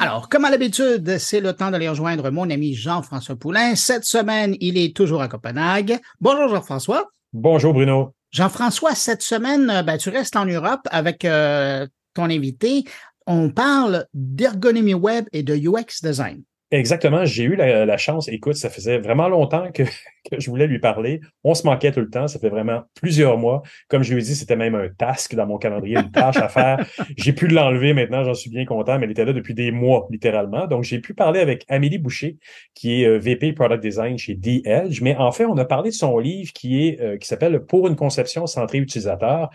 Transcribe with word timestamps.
Alors, 0.00 0.30
comme 0.30 0.46
à 0.46 0.50
l'habitude, 0.50 1.18
c'est 1.18 1.40
le 1.40 1.52
temps 1.52 1.70
d'aller 1.70 1.88
rejoindre 1.88 2.30
mon 2.30 2.48
ami 2.48 2.74
Jean-François 2.74 3.36
Poulain. 3.36 3.74
Cette 3.74 4.04
semaine, 4.04 4.56
il 4.60 4.78
est 4.78 4.96
toujours 4.96 5.20
à 5.20 5.28
Copenhague. 5.28 6.00
Bonjour 6.18 6.48
Jean-François. 6.48 7.10
Bonjour 7.34 7.74
Bruno. 7.74 8.14
Jean-François, 8.30 8.94
cette 8.94 9.22
semaine, 9.22 9.68
euh, 9.68 9.82
ben, 9.82 9.98
tu 9.98 10.08
restes 10.08 10.36
en 10.36 10.46
Europe 10.46 10.88
avec 10.90 11.26
euh, 11.26 11.86
ton 12.14 12.24
invité. 12.24 12.84
On 13.26 13.50
parle 13.50 14.06
d'ergonomie 14.14 14.94
web 14.94 15.26
et 15.32 15.42
de 15.42 15.54
UX 15.54 16.02
design. 16.02 16.42
Exactement, 16.72 17.26
j'ai 17.26 17.44
eu 17.44 17.54
la, 17.54 17.96
chance, 17.98 18.28
écoute, 18.28 18.54
ça 18.54 18.70
faisait 18.70 18.96
vraiment 18.96 19.28
longtemps 19.28 19.70
que, 19.72 19.82
je 20.38 20.48
voulais 20.48 20.66
lui 20.66 20.78
parler. 20.78 21.20
On 21.44 21.52
se 21.52 21.66
manquait 21.66 21.92
tout 21.92 22.00
le 22.00 22.08
temps, 22.08 22.28
ça 22.28 22.38
fait 22.38 22.48
vraiment 22.48 22.84
plusieurs 22.94 23.36
mois. 23.36 23.60
Comme 23.88 24.02
je 24.02 24.14
lui 24.14 24.22
ai 24.22 24.24
dit, 24.24 24.34
c'était 24.34 24.56
même 24.56 24.74
un 24.74 24.88
task 24.88 25.34
dans 25.34 25.46
mon 25.46 25.58
calendrier, 25.58 25.98
une 25.98 26.10
tâche 26.10 26.38
à 26.38 26.48
faire. 26.48 26.78
J'ai 27.18 27.34
pu 27.34 27.46
l'enlever 27.46 27.92
maintenant, 27.92 28.24
j'en 28.24 28.32
suis 28.32 28.48
bien 28.48 28.64
content, 28.64 28.98
mais 28.98 29.04
elle 29.04 29.10
était 29.10 29.26
là 29.26 29.34
depuis 29.34 29.52
des 29.52 29.70
mois, 29.70 30.08
littéralement. 30.10 30.66
Donc, 30.66 30.84
j'ai 30.84 30.98
pu 30.98 31.12
parler 31.12 31.40
avec 31.40 31.66
Amélie 31.68 31.98
Boucher, 31.98 32.38
qui 32.74 33.02
est 33.02 33.06
euh, 33.06 33.18
VP 33.18 33.52
Product 33.52 33.82
Design 33.82 34.16
chez 34.16 34.38
The 34.38 34.66
Edge. 34.66 35.02
Mais 35.02 35.14
en 35.16 35.30
fait, 35.30 35.44
on 35.44 35.58
a 35.58 35.66
parlé 35.66 35.90
de 35.90 35.94
son 35.94 36.18
livre 36.18 36.54
qui 36.54 36.88
est 36.88 37.00
euh, 37.02 37.18
qui 37.18 37.28
s'appelle 37.28 37.60
Pour 37.60 37.86
une 37.86 37.96
conception 37.96 38.46
centrée 38.46 38.78
utilisateur 38.78 39.50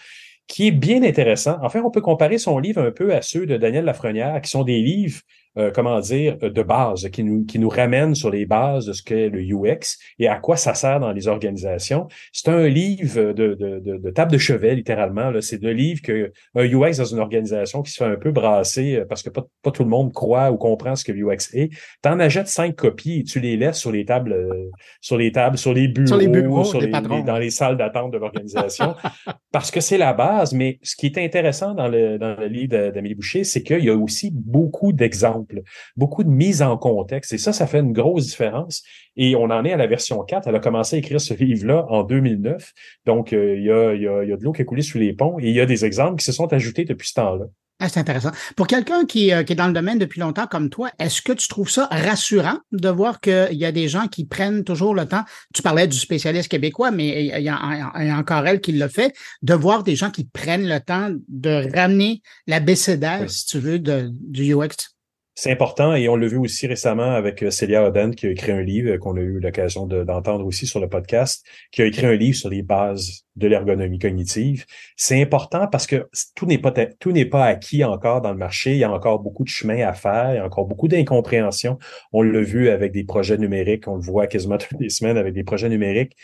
qui 0.47 0.67
est 0.67 0.71
bien 0.71 1.03
intéressant. 1.03 1.57
En 1.61 1.69
fait, 1.69 1.79
on 1.79 1.91
peut 1.91 2.01
comparer 2.01 2.37
son 2.37 2.57
livre 2.57 2.81
un 2.81 2.91
peu 2.91 3.13
à 3.13 3.21
ceux 3.21 3.45
de 3.45 3.57
Daniel 3.57 3.85
Lafrenière, 3.85 4.39
qui 4.41 4.49
sont 4.49 4.63
des 4.63 4.81
livres 4.81 5.19
euh, 5.57 5.71
comment 5.73 5.99
dire, 5.99 6.37
de 6.37 6.61
base, 6.61 7.09
qui 7.09 7.23
nous, 7.23 7.45
qui 7.45 7.59
nous 7.59 7.69
ramène 7.69 8.13
sur 8.15 8.29
les 8.29 8.45
bases 8.45 8.85
de 8.85 8.93
ce 8.93 9.01
qu'est 9.01 9.29
le 9.29 9.41
UX 9.41 9.97
et 10.19 10.27
à 10.27 10.35
quoi 10.37 10.55
ça 10.55 10.73
sert 10.73 10.99
dans 10.99 11.11
les 11.11 11.27
organisations. 11.27 12.07
C'est 12.31 12.49
un 12.49 12.67
livre 12.67 13.33
de, 13.33 13.53
de, 13.53 13.79
de, 13.79 13.97
de, 13.97 14.09
table 14.11 14.31
de 14.31 14.37
chevet, 14.37 14.75
littéralement. 14.75 15.31
C'est 15.41 15.57
deux 15.57 15.71
livres 15.71 16.01
que 16.01 16.31
un 16.55 16.65
UX 16.65 16.97
dans 16.97 17.05
une 17.05 17.19
organisation 17.19 17.81
qui 17.81 17.91
se 17.91 18.03
fait 18.03 18.09
un 18.09 18.15
peu 18.17 18.31
brasser 18.31 18.97
euh, 18.97 19.05
parce 19.05 19.23
que 19.23 19.29
pas, 19.29 19.45
pas 19.63 19.71
tout 19.71 19.83
le 19.83 19.89
monde 19.89 20.13
croit 20.13 20.51
ou 20.51 20.57
comprend 20.57 20.95
ce 20.95 21.03
que 21.03 21.11
UX 21.11 21.53
est. 21.53 21.69
T'en 22.01 22.19
achètes 22.19 22.47
cinq 22.47 22.75
copies 22.75 23.19
et 23.19 23.23
tu 23.23 23.39
les 23.39 23.57
laisses 23.57 23.79
sur 23.79 23.91
les 23.91 24.05
tables, 24.05 24.33
euh, 24.33 24.69
sur 25.01 25.17
les 25.17 25.31
tables, 25.31 25.57
sur 25.57 25.73
les 25.73 25.87
bureaux, 25.87 26.07
sur 26.07 26.17
les 26.17 26.27
bureaux, 26.27 26.63
sur 26.63 26.81
les, 26.81 26.91
dans 26.91 27.37
les 27.37 27.49
salles 27.49 27.77
d'attente 27.77 28.11
de 28.11 28.17
l'organisation, 28.17 28.95
parce 29.51 29.71
que 29.71 29.79
c'est 29.79 29.97
la 29.97 30.13
base. 30.13 30.53
Mais 30.53 30.79
ce 30.83 30.95
qui 30.95 31.07
est 31.07 31.17
intéressant 31.17 31.73
dans 31.73 31.87
le, 31.87 32.17
dans 32.17 32.35
le 32.39 32.47
livre 32.47 32.91
d'Amélie 32.91 33.15
Boucher, 33.15 33.43
c'est 33.43 33.63
qu'il 33.63 33.83
y 33.83 33.89
a 33.89 33.95
aussi 33.95 34.31
beaucoup 34.31 34.93
d'exemples 34.93 35.46
beaucoup 35.95 36.23
de 36.23 36.29
mise 36.29 36.61
en 36.61 36.77
contexte. 36.77 37.33
Et 37.33 37.37
ça, 37.37 37.53
ça 37.53 37.67
fait 37.67 37.79
une 37.79 37.93
grosse 37.93 38.27
différence. 38.27 38.83
Et 39.15 39.35
on 39.35 39.45
en 39.45 39.65
est 39.65 39.73
à 39.73 39.77
la 39.77 39.87
version 39.87 40.21
4. 40.23 40.47
Elle 40.47 40.55
a 40.55 40.59
commencé 40.59 40.95
à 40.95 40.99
écrire 40.99 41.21
ce 41.21 41.33
livre-là 41.33 41.85
en 41.89 42.03
2009. 42.03 42.73
Donc, 43.05 43.33
euh, 43.33 43.55
il, 43.57 43.65
y 43.65 43.71
a, 43.71 43.93
il, 43.93 44.01
y 44.01 44.07
a, 44.07 44.23
il 44.23 44.29
y 44.29 44.33
a 44.33 44.37
de 44.37 44.43
l'eau 44.43 44.51
qui 44.51 44.61
a 44.61 44.65
coulé 44.65 44.81
sous 44.81 44.97
les 44.97 45.13
ponts 45.13 45.39
et 45.39 45.47
il 45.47 45.55
y 45.55 45.61
a 45.61 45.65
des 45.65 45.85
exemples 45.85 46.19
qui 46.19 46.25
se 46.25 46.31
sont 46.31 46.51
ajoutés 46.53 46.85
depuis 46.85 47.07
ce 47.07 47.13
temps-là. 47.15 47.45
Ah, 47.79 47.89
c'est 47.89 47.99
intéressant. 47.99 48.31
Pour 48.55 48.65
quelqu'un 48.65 49.05
qui, 49.05 49.31
euh, 49.31 49.43
qui, 49.43 49.53
est 49.53 49.55
dans 49.55 49.67
le 49.67 49.73
domaine 49.73 49.99
depuis 49.99 50.19
longtemps 50.19 50.47
comme 50.47 50.71
toi, 50.71 50.89
est-ce 50.97 51.21
que 51.21 51.31
tu 51.31 51.47
trouves 51.47 51.69
ça 51.69 51.87
rassurant 51.91 52.57
de 52.71 52.89
voir 52.89 53.19
qu'il 53.19 53.53
y 53.53 53.65
a 53.65 53.71
des 53.71 53.87
gens 53.87 54.07
qui 54.07 54.25
prennent 54.25 54.63
toujours 54.63 54.95
le 54.95 55.05
temps? 55.05 55.23
Tu 55.53 55.61
parlais 55.61 55.87
du 55.87 55.97
spécialiste 55.97 56.49
québécois, 56.49 56.89
mais 56.89 57.25
il 57.25 57.43
y 57.43 57.49
a, 57.49 58.17
encore 58.17 58.47
elle 58.47 58.61
qui 58.61 58.71
le 58.71 58.87
fait, 58.87 59.13
de 59.43 59.53
voir 59.53 59.83
des 59.83 59.95
gens 59.95 60.09
qui 60.09 60.23
prennent 60.23 60.67
le 60.67 60.79
temps 60.79 61.11
de 61.27 61.71
ramener 61.75 62.23
la 62.47 62.59
BCDR, 62.59 63.29
si 63.29 63.45
tu 63.45 63.59
veux, 63.59 63.77
de, 63.77 64.09
du 64.11 64.55
UX 64.55 64.96
c'est 65.37 65.51
important 65.51 65.93
et 65.93 66.09
on 66.09 66.15
l'a 66.15 66.27
vu 66.27 66.37
aussi 66.37 66.65
récemment 66.65 67.11
avec 67.11 67.43
euh, 67.43 67.51
Celia 67.51 67.87
Oden 67.87 68.15
qui 68.15 68.25
a 68.25 68.31
écrit 68.31 68.51
un 68.51 68.63
livre 68.63 68.93
euh, 68.93 68.97
qu'on 68.97 69.17
a 69.17 69.19
eu 69.19 69.39
l'occasion 69.39 69.85
d'entendre 69.85 70.43
aussi 70.43 70.65
sur 70.65 70.79
le 70.79 70.89
podcast, 70.89 71.45
qui 71.71 71.83
a 71.83 71.85
écrit 71.85 72.07
un 72.07 72.15
livre 72.15 72.35
sur 72.35 72.49
les 72.49 72.63
bases 72.63 73.23
de 73.35 73.47
l'ergonomie 73.47 73.99
cognitive. 73.99 74.65
C'est 74.95 75.21
important 75.21 75.67
parce 75.67 75.85
que 75.85 76.09
tout 76.33 76.47
n'est 76.47 76.57
pas 76.57 76.73
tout 76.99 77.11
n'est 77.11 77.25
pas 77.25 77.45
acquis 77.45 77.83
encore 77.83 78.21
dans 78.21 78.31
le 78.31 78.37
marché. 78.37 78.71
Il 78.71 78.79
y 78.79 78.83
a 78.83 78.91
encore 78.91 79.19
beaucoup 79.19 79.43
de 79.43 79.49
chemin 79.49 79.87
à 79.87 79.93
faire. 79.93 80.31
Il 80.33 80.37
y 80.37 80.39
a 80.39 80.45
encore 80.45 80.65
beaucoup 80.65 80.87
d'incompréhension. 80.87 81.77
On 82.13 82.23
l'a 82.23 82.41
vu 82.41 82.69
avec 82.69 82.91
des 82.91 83.03
projets 83.03 83.37
numériques. 83.37 83.87
On 83.87 83.97
le 83.97 84.01
voit 84.01 84.25
quasiment 84.25 84.57
toutes 84.57 84.79
les 84.79 84.89
semaines 84.89 85.17
avec 85.17 85.35
des 85.35 85.43
projets 85.43 85.69
numériques 85.69 86.17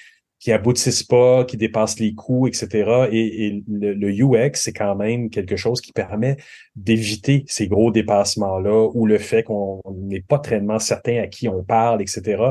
qui 0.44 0.52
aboutissent 0.52 1.03
pas, 1.03 1.45
qui 1.45 1.55
dépassent 1.55 1.99
les 1.99 2.14
coûts, 2.14 2.48
etc. 2.48 3.08
Et, 3.14 3.64
le, 3.70 4.09
UX, 4.11 4.52
c'est 4.55 4.73
quand 4.73 4.93
même 4.93 5.30
quelque 5.30 5.55
chose 5.55 5.80
qui 5.80 5.93
permet 5.93 6.36
d'éviter 6.76 7.45
ces 7.48 7.70
gros 7.70 7.92
dépassements-là 7.92 8.89
ou 8.93 9.05
le 9.05 9.20
fait 9.20 9.43
qu'on 9.43 9.82
n'est 9.95 10.20
pas 10.20 10.39
tellement 10.39 10.80
certain 10.80 11.21
à 11.21 11.27
qui 11.27 11.48
on 11.48 11.64
parle, 11.64 12.02
etc. 12.02 12.43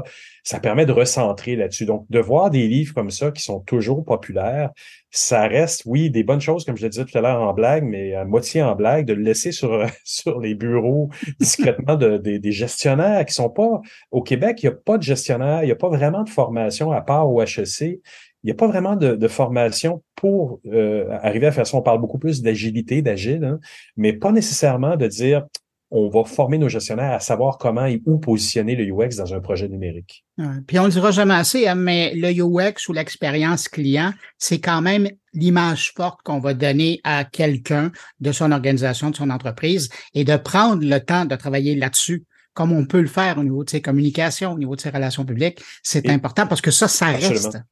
Ça 0.42 0.58
permet 0.58 0.86
de 0.86 0.92
recentrer 0.92 1.54
là-dessus. 1.54 1.84
Donc, 1.84 2.06
de 2.08 2.18
voir 2.18 2.48
des 2.48 2.66
livres 2.66 2.94
comme 2.94 3.10
ça 3.10 3.30
qui 3.30 3.42
sont 3.42 3.60
toujours 3.60 4.06
populaires, 4.06 4.70
ça 5.10 5.46
reste, 5.46 5.82
oui, 5.84 6.10
des 6.10 6.24
bonnes 6.24 6.40
choses, 6.40 6.64
comme 6.64 6.78
je 6.78 6.84
le 6.84 6.88
disais 6.88 7.04
tout 7.04 7.18
à 7.18 7.20
l'heure 7.20 7.42
en 7.42 7.52
blague, 7.52 7.84
mais 7.84 8.14
à 8.14 8.24
moitié 8.24 8.62
en 8.62 8.74
blague, 8.74 9.04
de 9.04 9.12
le 9.12 9.22
laisser 9.22 9.52
sur, 9.52 9.84
sur 10.04 10.40
les 10.40 10.54
bureaux 10.54 11.10
discrètement 11.38 11.96
de, 11.96 12.16
des 12.16 12.52
gestionnaires 12.52 13.26
qui 13.26 13.34
sont 13.34 13.50
pas 13.50 13.82
au 14.10 14.22
Québec, 14.22 14.62
il 14.62 14.70
n'y 14.70 14.72
a 14.72 14.76
pas 14.76 14.96
de 14.96 15.02
gestionnaire, 15.02 15.62
il 15.62 15.66
n'y 15.66 15.72
a 15.72 15.76
pas 15.76 15.90
vraiment 15.90 16.22
de 16.22 16.30
formation 16.30 16.90
à 16.90 17.02
part 17.02 17.30
au 17.30 17.42
HEC. 17.42 17.81
Il 17.86 18.46
n'y 18.46 18.50
a 18.50 18.54
pas 18.54 18.66
vraiment 18.66 18.96
de, 18.96 19.28
formation 19.28 20.02
pour 20.16 20.60
euh, 20.66 21.06
arriver 21.22 21.46
à 21.46 21.52
faire 21.52 21.66
ça. 21.66 21.76
On 21.76 21.82
parle 21.82 22.00
beaucoup 22.00 22.18
plus 22.18 22.42
d'agilité, 22.42 23.02
d'agile, 23.02 23.44
hein, 23.44 23.60
mais 23.96 24.12
pas 24.12 24.32
nécessairement 24.32 24.96
de 24.96 25.06
dire 25.06 25.46
on 25.94 26.08
va 26.08 26.24
former 26.24 26.56
nos 26.56 26.70
gestionnaires 26.70 27.12
à 27.12 27.20
savoir 27.20 27.58
comment 27.58 27.84
et 27.84 28.00
où 28.06 28.18
positionner 28.18 28.74
le 28.74 28.84
UX 28.84 29.16
dans 29.18 29.34
un 29.34 29.40
projet 29.40 29.68
numérique. 29.68 30.24
puis 30.66 30.78
on 30.78 30.84
le 30.84 30.90
dira 30.90 31.10
jamais 31.10 31.34
assez, 31.34 31.68
hein, 31.68 31.74
mais 31.74 32.14
le 32.14 32.30
UX 32.32 32.88
ou 32.88 32.94
l'expérience 32.94 33.68
client, 33.68 34.12
c'est 34.38 34.58
quand 34.58 34.80
même 34.80 35.08
l'image 35.34 35.92
forte 35.94 36.20
qu'on 36.22 36.40
va 36.40 36.54
donner 36.54 37.00
à 37.04 37.24
quelqu'un 37.24 37.92
de 38.20 38.32
son 38.32 38.52
organisation, 38.52 39.10
de 39.10 39.16
son 39.16 39.28
entreprise, 39.28 39.90
et 40.14 40.24
de 40.24 40.36
prendre 40.36 40.82
le 40.82 40.98
temps 40.98 41.26
de 41.26 41.36
travailler 41.36 41.74
là-dessus 41.74 42.24
comme 42.54 42.72
on 42.72 42.84
peut 42.86 43.00
le 43.00 43.08
faire 43.08 43.38
au 43.38 43.42
niveau 43.42 43.64
de 43.64 43.70
ses 43.70 43.80
communications, 43.80 44.52
au 44.52 44.58
niveau 44.58 44.76
de 44.76 44.80
ses 44.80 44.90
relations 44.90 45.24
publiques, 45.24 45.62
c'est 45.82 46.08
important 46.08 46.46
parce 46.46 46.60
que 46.60 46.70
ça, 46.70 46.88
ça 46.88 47.06
reste. 47.06 47.46
Absolument. 47.46 47.64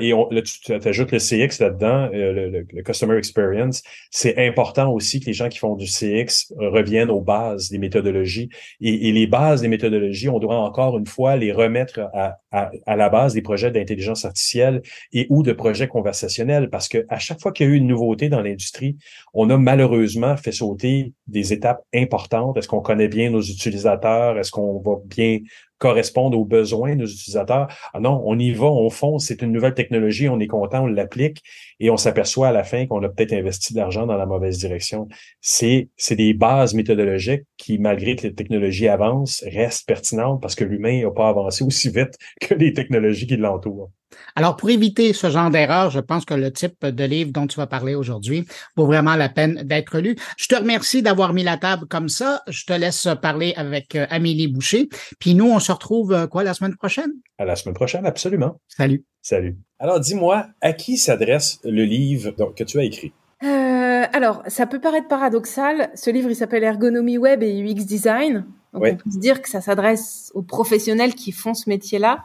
Et 0.00 0.12
on, 0.12 0.28
là, 0.30 0.42
tu 0.42 0.72
le 0.72 1.18
CX 1.18 1.60
là-dedans, 1.60 2.10
euh, 2.12 2.64
le, 2.72 2.82
Customer 2.82 3.16
Experience. 3.16 3.82
C'est 4.10 4.38
important 4.38 4.92
aussi 4.92 5.20
que 5.20 5.26
les 5.26 5.32
gens 5.32 5.48
qui 5.48 5.58
font 5.58 5.76
du 5.76 5.86
CX 5.86 6.52
reviennent 6.56 7.10
aux 7.10 7.20
bases 7.20 7.70
des 7.70 7.78
méthodologies. 7.78 8.48
Et, 8.80 9.12
les 9.12 9.26
bases 9.26 9.62
des 9.62 9.68
méthodologies, 9.68 10.28
on 10.28 10.38
doit 10.38 10.56
encore 10.56 10.98
une 10.98 11.06
fois 11.06 11.36
les 11.36 11.52
remettre 11.52 12.00
à, 12.14 12.38
à, 12.50 12.96
la 12.96 13.08
base 13.08 13.34
des 13.34 13.42
projets 13.42 13.70
d'intelligence 13.70 14.24
artificielle 14.24 14.82
et 15.12 15.26
ou 15.30 15.42
de 15.42 15.52
projets 15.52 15.88
conversationnels. 15.88 16.70
Parce 16.70 16.88
que 16.88 17.04
à 17.08 17.18
chaque 17.18 17.40
fois 17.40 17.52
qu'il 17.52 17.66
y 17.66 17.70
a 17.70 17.72
eu 17.72 17.76
une 17.76 17.86
nouveauté 17.86 18.28
dans 18.28 18.40
l'industrie, 18.40 18.96
on 19.34 19.50
a 19.50 19.56
malheureusement 19.56 20.36
fait 20.36 20.52
sauter 20.52 21.12
des 21.26 21.52
étapes 21.52 21.82
importantes. 21.94 22.56
Est-ce 22.56 22.68
qu'on 22.68 22.80
connaît 22.80 23.08
bien 23.08 23.30
nos 23.30 23.42
utilisateurs? 23.42 24.38
Est-ce 24.38 24.50
qu'on 24.50 24.80
va 24.80 24.96
bien 25.04 25.38
correspondre 25.82 26.38
aux 26.38 26.44
besoins 26.44 26.94
de 26.94 27.04
utilisateurs. 27.04 27.66
Ah 27.92 27.98
non, 27.98 28.22
on 28.24 28.38
y 28.38 28.52
va, 28.52 28.66
on 28.66 28.88
fonce, 28.88 29.26
c'est 29.26 29.42
une 29.42 29.50
nouvelle 29.50 29.74
technologie, 29.74 30.28
on 30.28 30.38
est 30.38 30.46
content, 30.46 30.84
on 30.84 30.86
l'applique 30.86 31.42
et 31.80 31.90
on 31.90 31.96
s'aperçoit 31.96 32.48
à 32.48 32.52
la 32.52 32.62
fin 32.62 32.86
qu'on 32.86 33.02
a 33.02 33.08
peut-être 33.08 33.32
investi 33.32 33.74
de 33.74 33.80
l'argent 33.80 34.06
dans 34.06 34.16
la 34.16 34.24
mauvaise 34.24 34.58
direction. 34.58 35.08
C'est 35.40 35.88
des 36.12 36.34
bases 36.34 36.74
méthodologiques 36.74 37.42
qui, 37.56 37.80
malgré 37.80 38.14
que 38.14 38.28
les 38.28 38.34
technologies 38.34 38.86
avancent, 38.86 39.42
restent 39.44 39.88
pertinentes 39.88 40.40
parce 40.40 40.54
que 40.54 40.62
l'humain 40.62 41.02
n'a 41.02 41.10
pas 41.10 41.28
avancé 41.28 41.64
aussi 41.64 41.90
vite 41.90 42.16
que 42.40 42.54
les 42.54 42.72
technologies 42.72 43.26
qui 43.26 43.36
l'entourent. 43.36 43.90
Alors, 44.36 44.56
pour 44.56 44.70
éviter 44.70 45.12
ce 45.12 45.30
genre 45.30 45.50
d'erreur, 45.50 45.90
je 45.90 46.00
pense 46.00 46.24
que 46.24 46.34
le 46.34 46.52
type 46.52 46.84
de 46.84 47.04
livre 47.04 47.32
dont 47.32 47.46
tu 47.46 47.56
vas 47.56 47.66
parler 47.66 47.94
aujourd'hui 47.94 48.46
vaut 48.76 48.86
vraiment 48.86 49.16
la 49.16 49.28
peine 49.28 49.62
d'être 49.64 49.98
lu. 49.98 50.16
Je 50.36 50.46
te 50.46 50.54
remercie 50.54 51.02
d'avoir 51.02 51.32
mis 51.32 51.42
la 51.42 51.56
table 51.56 51.86
comme 51.86 52.08
ça. 52.08 52.42
Je 52.48 52.64
te 52.64 52.72
laisse 52.72 53.08
parler 53.20 53.54
avec 53.56 53.94
euh, 53.94 54.06
Amélie 54.10 54.48
Boucher. 54.48 54.88
Puis 55.18 55.34
nous, 55.34 55.50
on 55.50 55.58
se 55.58 55.72
retrouve 55.72 56.12
euh, 56.12 56.26
quoi 56.26 56.44
la 56.44 56.54
semaine 56.54 56.76
prochaine? 56.76 57.12
À 57.38 57.44
la 57.44 57.56
semaine 57.56 57.74
prochaine, 57.74 58.06
absolument. 58.06 58.60
Salut. 58.68 59.04
Salut. 59.20 59.56
Alors, 59.78 60.00
dis-moi, 60.00 60.46
à 60.60 60.72
qui 60.72 60.96
s'adresse 60.96 61.60
le 61.64 61.84
livre 61.84 62.32
que 62.56 62.64
tu 62.64 62.78
as 62.78 62.84
écrit? 62.84 63.12
Euh, 63.42 64.04
alors, 64.12 64.42
ça 64.46 64.66
peut 64.66 64.80
paraître 64.80 65.08
paradoxal. 65.08 65.90
Ce 65.94 66.10
livre, 66.10 66.30
il 66.30 66.36
s'appelle 66.36 66.64
Ergonomie 66.64 67.18
Web 67.18 67.42
et 67.42 67.60
UX 67.60 67.84
Design. 67.84 68.46
Donc, 68.72 68.84
on 68.84 68.96
peut 68.96 69.10
se 69.10 69.18
dire 69.18 69.42
que 69.42 69.48
ça 69.48 69.60
s'adresse 69.60 70.30
aux 70.34 70.42
professionnels 70.42 71.14
qui 71.14 71.32
font 71.32 71.54
ce 71.54 71.68
métier-là. 71.68 72.24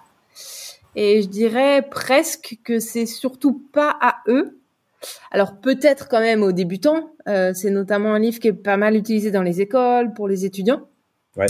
Et 1.00 1.22
je 1.22 1.28
dirais 1.28 1.88
presque 1.90 2.58
que 2.64 2.80
c'est 2.80 3.06
surtout 3.06 3.62
pas 3.72 3.96
à 4.02 4.16
eux. 4.28 4.60
Alors 5.30 5.62
peut-être 5.62 6.10
quand 6.10 6.20
même 6.20 6.42
aux 6.42 6.52
débutants. 6.52 7.12
Euh, 7.28 7.52
c'est 7.54 7.70
notamment 7.70 8.16
un 8.16 8.20
livre 8.20 8.40
qui 8.40 8.48
est 8.48 8.54
pas 8.54 8.78
mal 8.78 8.96
utilisé 8.96 9.30
dans 9.30 9.44
les 9.44 9.62
écoles 9.62 10.12
pour 10.16 10.28
les 10.28 10.44
étudiants. 10.44 10.82
Ouais. 11.36 11.46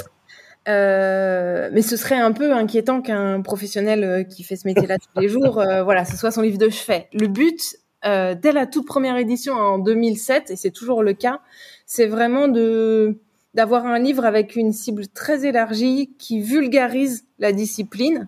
Euh, 0.67 1.69
mais 1.71 1.81
ce 1.81 1.95
serait 1.95 2.19
un 2.19 2.33
peu 2.33 2.51
inquiétant 2.51 3.01
qu'un 3.01 3.41
professionnel 3.41 4.03
euh, 4.03 4.23
qui 4.23 4.43
fait 4.43 4.57
ce 4.57 4.67
métier-là 4.67 4.97
tous 5.13 5.21
les 5.21 5.29
jours, 5.29 5.59
euh, 5.59 5.81
voilà, 5.81 6.03
ce 6.03 6.17
soit 6.17 6.31
son 6.31 6.41
livre 6.41 6.57
de 6.57 6.67
chevet. 6.67 7.07
Le 7.13 7.27
but, 7.27 7.77
euh, 8.05 8.35
dès 8.35 8.51
la 8.51 8.65
toute 8.65 8.85
première 8.85 9.15
édition 9.15 9.53
en 9.53 9.79
2007, 9.79 10.51
et 10.51 10.55
c'est 10.57 10.71
toujours 10.71 11.03
le 11.03 11.13
cas, 11.13 11.39
c'est 11.85 12.07
vraiment 12.07 12.49
de 12.49 13.17
d'avoir 13.53 13.87
un 13.87 13.97
livre 13.97 14.25
avec 14.25 14.55
une 14.55 14.73
cible 14.73 15.07
très 15.07 15.47
élargie 15.47 16.13
qui 16.19 16.41
vulgarise 16.41 17.25
la 17.39 17.53
discipline 17.53 18.27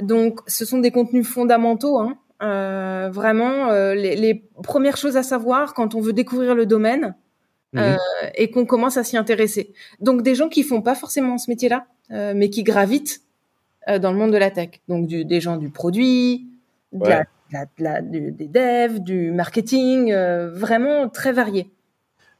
donc, 0.00 0.40
ce 0.46 0.64
sont 0.64 0.78
des 0.78 0.90
contenus 0.90 1.26
fondamentaux. 1.26 1.98
Hein. 1.98 2.18
Euh, 2.42 3.08
vraiment, 3.10 3.68
euh, 3.70 3.94
les, 3.94 4.16
les, 4.16 4.44
premières 4.62 4.96
choses 4.96 5.16
à 5.16 5.22
savoir 5.22 5.74
quand 5.74 5.94
on 5.94 6.00
veut 6.00 6.12
découvrir 6.12 6.54
le 6.54 6.66
domaine, 6.66 7.14
mhm. 7.72 7.96
et 8.34 8.50
qu'on 8.50 8.66
commence 8.66 8.96
à 8.96 9.04
s'y 9.04 9.16
intéresser. 9.16 9.72
Donc 10.00 10.22
des 10.22 10.34
gens 10.34 10.48
qui 10.48 10.62
font 10.62 10.82
pas 10.82 10.94
forcément 10.94 11.38
ce 11.38 11.50
métier-là, 11.50 11.86
mais 12.10 12.50
qui 12.50 12.62
gravitent 12.62 13.22
dans 13.86 14.12
le 14.12 14.18
monde 14.18 14.32
de 14.32 14.36
la 14.36 14.50
tech. 14.50 14.80
Donc 14.88 15.06
du, 15.06 15.24
des 15.24 15.40
gens 15.40 15.56
du 15.56 15.70
produit, 15.70 16.46
de 16.92 17.08
la, 17.78 18.00
des 18.02 18.48
devs, 18.48 19.00
du 19.00 19.30
marketing, 19.30 20.12
vraiment 20.14 21.08
très 21.08 21.32
variés. 21.32 21.70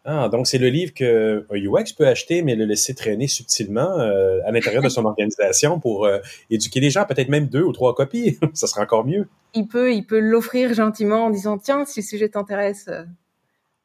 Ah, 0.07 0.29
donc 0.29 0.47
c'est 0.47 0.59
le 0.59 0.69
livre 0.69 0.93
que 0.93 1.47
UX 1.51 1.95
peut 1.97 2.07
acheter, 2.07 2.43
mais 2.43 2.57
le 2.57 2.67
laisser 2.67 2.95
traîner 2.95 3.27
subtilement 3.27 3.99
euh, 3.99 4.39
à 4.45 4.53
l'intérieur 4.53 4.83
de 4.83 4.91
son 4.91 5.05
organisation 5.07 5.81
pour 5.81 6.05
euh, 6.05 6.19
éduquer 6.51 6.81
les 6.81 6.91
gens, 6.91 7.07
peut-être 7.07 7.31
même 7.31 7.47
deux 7.47 7.63
ou 7.63 7.73
trois 7.73 7.95
copies. 7.95 8.39
ça 8.53 8.67
sera 8.67 8.83
encore 8.83 9.07
mieux. 9.07 9.27
Il 9.55 9.67
peut, 9.67 9.95
il 9.95 10.05
peut 10.05 10.19
l'offrir 10.19 10.75
gentiment 10.75 11.27
en 11.27 11.31
disant 11.31 11.57
tiens, 11.57 11.87
si 11.87 12.01
le 12.01 12.05
sujet 12.05 12.29
t'intéresse, 12.29 12.87
euh, 12.89 13.05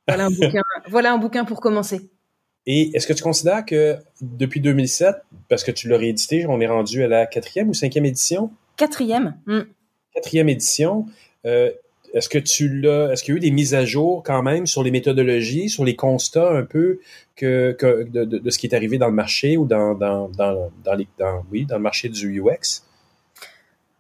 voilà 0.10 0.26
un 0.26 0.30
bouquin, 0.30 0.62
voilà 0.90 1.14
un 1.14 1.18
bouquin 1.18 1.46
pour 1.46 1.62
commencer. 1.62 2.10
Et 2.66 2.92
est-ce 2.94 3.08
que 3.08 3.14
tu 3.14 3.24
considères 3.24 3.66
que 3.66 3.96
depuis 4.22 4.60
2007, 4.60 5.16
parce 5.48 5.64
que 5.64 5.72
tu 5.72 5.88
l'as 5.88 5.98
réédité, 5.98 6.46
on 6.48 6.60
est 6.60 6.68
rendu 6.68 7.02
à 7.02 7.08
la 7.08 7.28
quatrième 7.28 7.70
ou 7.70 7.74
cinquième 7.74 8.06
édition? 8.06 8.52
Quatrième. 8.76 9.38
Hmm. 9.46 9.62
Quatrième 10.14 10.50
édition. 10.50 11.06
Est-ce 12.14 12.30
que 12.30 12.40
tu 12.40 12.70
l'as, 12.70 13.12
est-ce 13.12 13.24
qu'il 13.24 13.34
y 13.34 13.36
a 13.36 13.38
eu 13.38 13.40
des 13.40 13.52
mises 13.52 13.74
à 13.74 13.86
jour 13.86 14.24
quand 14.24 14.42
même 14.42 14.66
sur 14.66 14.84
les 14.84 14.92
méthodologies, 14.92 15.70
sur 15.70 15.86
les 15.86 15.96
constats 15.96 16.52
un 16.52 16.64
peu 16.64 17.00
que, 17.36 17.76
de, 18.10 18.50
ce 18.50 18.58
qui 18.58 18.68
est 18.68 18.76
arrivé 18.76 18.98
dans 18.98 19.08
le 19.08 19.14
marché 19.14 19.58
ou 19.58 19.66
dans, 19.66 19.94
dans, 19.96 20.30
les, 20.98 21.08
oui, 21.52 21.66
dans 21.66 21.78
le 21.78 21.82
marché 21.82 22.10
du 22.10 22.42
UX? 22.42 22.84